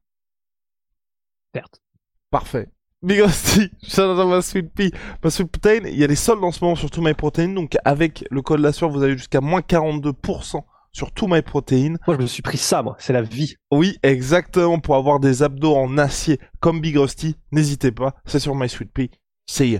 Perte. 1.51 1.81
Parfait. 2.29 2.69
Big 3.01 3.19
Rusty, 3.19 3.69
shout 3.83 4.01
out 4.01 4.27
ma 4.27 4.41
Sweet 4.41 4.73
Pea. 4.73 4.91
Ma 5.23 5.29
Sweet 5.29 5.51
Protein, 5.51 5.85
il 5.85 5.97
y 5.97 6.03
a 6.05 6.07
des 6.07 6.15
soldes 6.15 6.43
en 6.43 6.51
ce 6.51 6.63
moment 6.63 6.75
sur 6.75 6.89
tout 6.89 7.01
MyProtein, 7.01 7.49
donc 7.49 7.75
avec 7.83 8.25
le 8.31 8.41
code 8.41 8.61
la 8.61 8.71
sueur, 8.71 8.89
vous 8.89 9.03
avez 9.03 9.17
jusqu'à 9.17 9.41
moins 9.41 9.59
42% 9.59 10.63
sur 10.93 11.11
tout 11.11 11.27
MyProtein. 11.27 11.95
Moi, 12.07 12.15
je 12.15 12.21
me 12.21 12.27
suis 12.27 12.41
pris 12.41 12.57
ça, 12.57 12.83
moi. 12.83 12.95
C'est 12.99 13.13
la 13.13 13.23
vie. 13.23 13.55
Oui, 13.71 13.97
exactement. 14.03 14.79
Pour 14.79 14.95
avoir 14.95 15.19
des 15.19 15.43
abdos 15.43 15.75
en 15.75 15.97
acier 15.97 16.39
comme 16.59 16.79
Big 16.79 16.95
Rusty, 16.95 17.35
n'hésitez 17.51 17.91
pas. 17.91 18.13
C'est 18.25 18.39
sur 18.39 18.55
My 18.55 18.69
Sweet 18.69 18.91
Pea. 18.93 19.09
See 19.47 19.71
ya. 19.71 19.79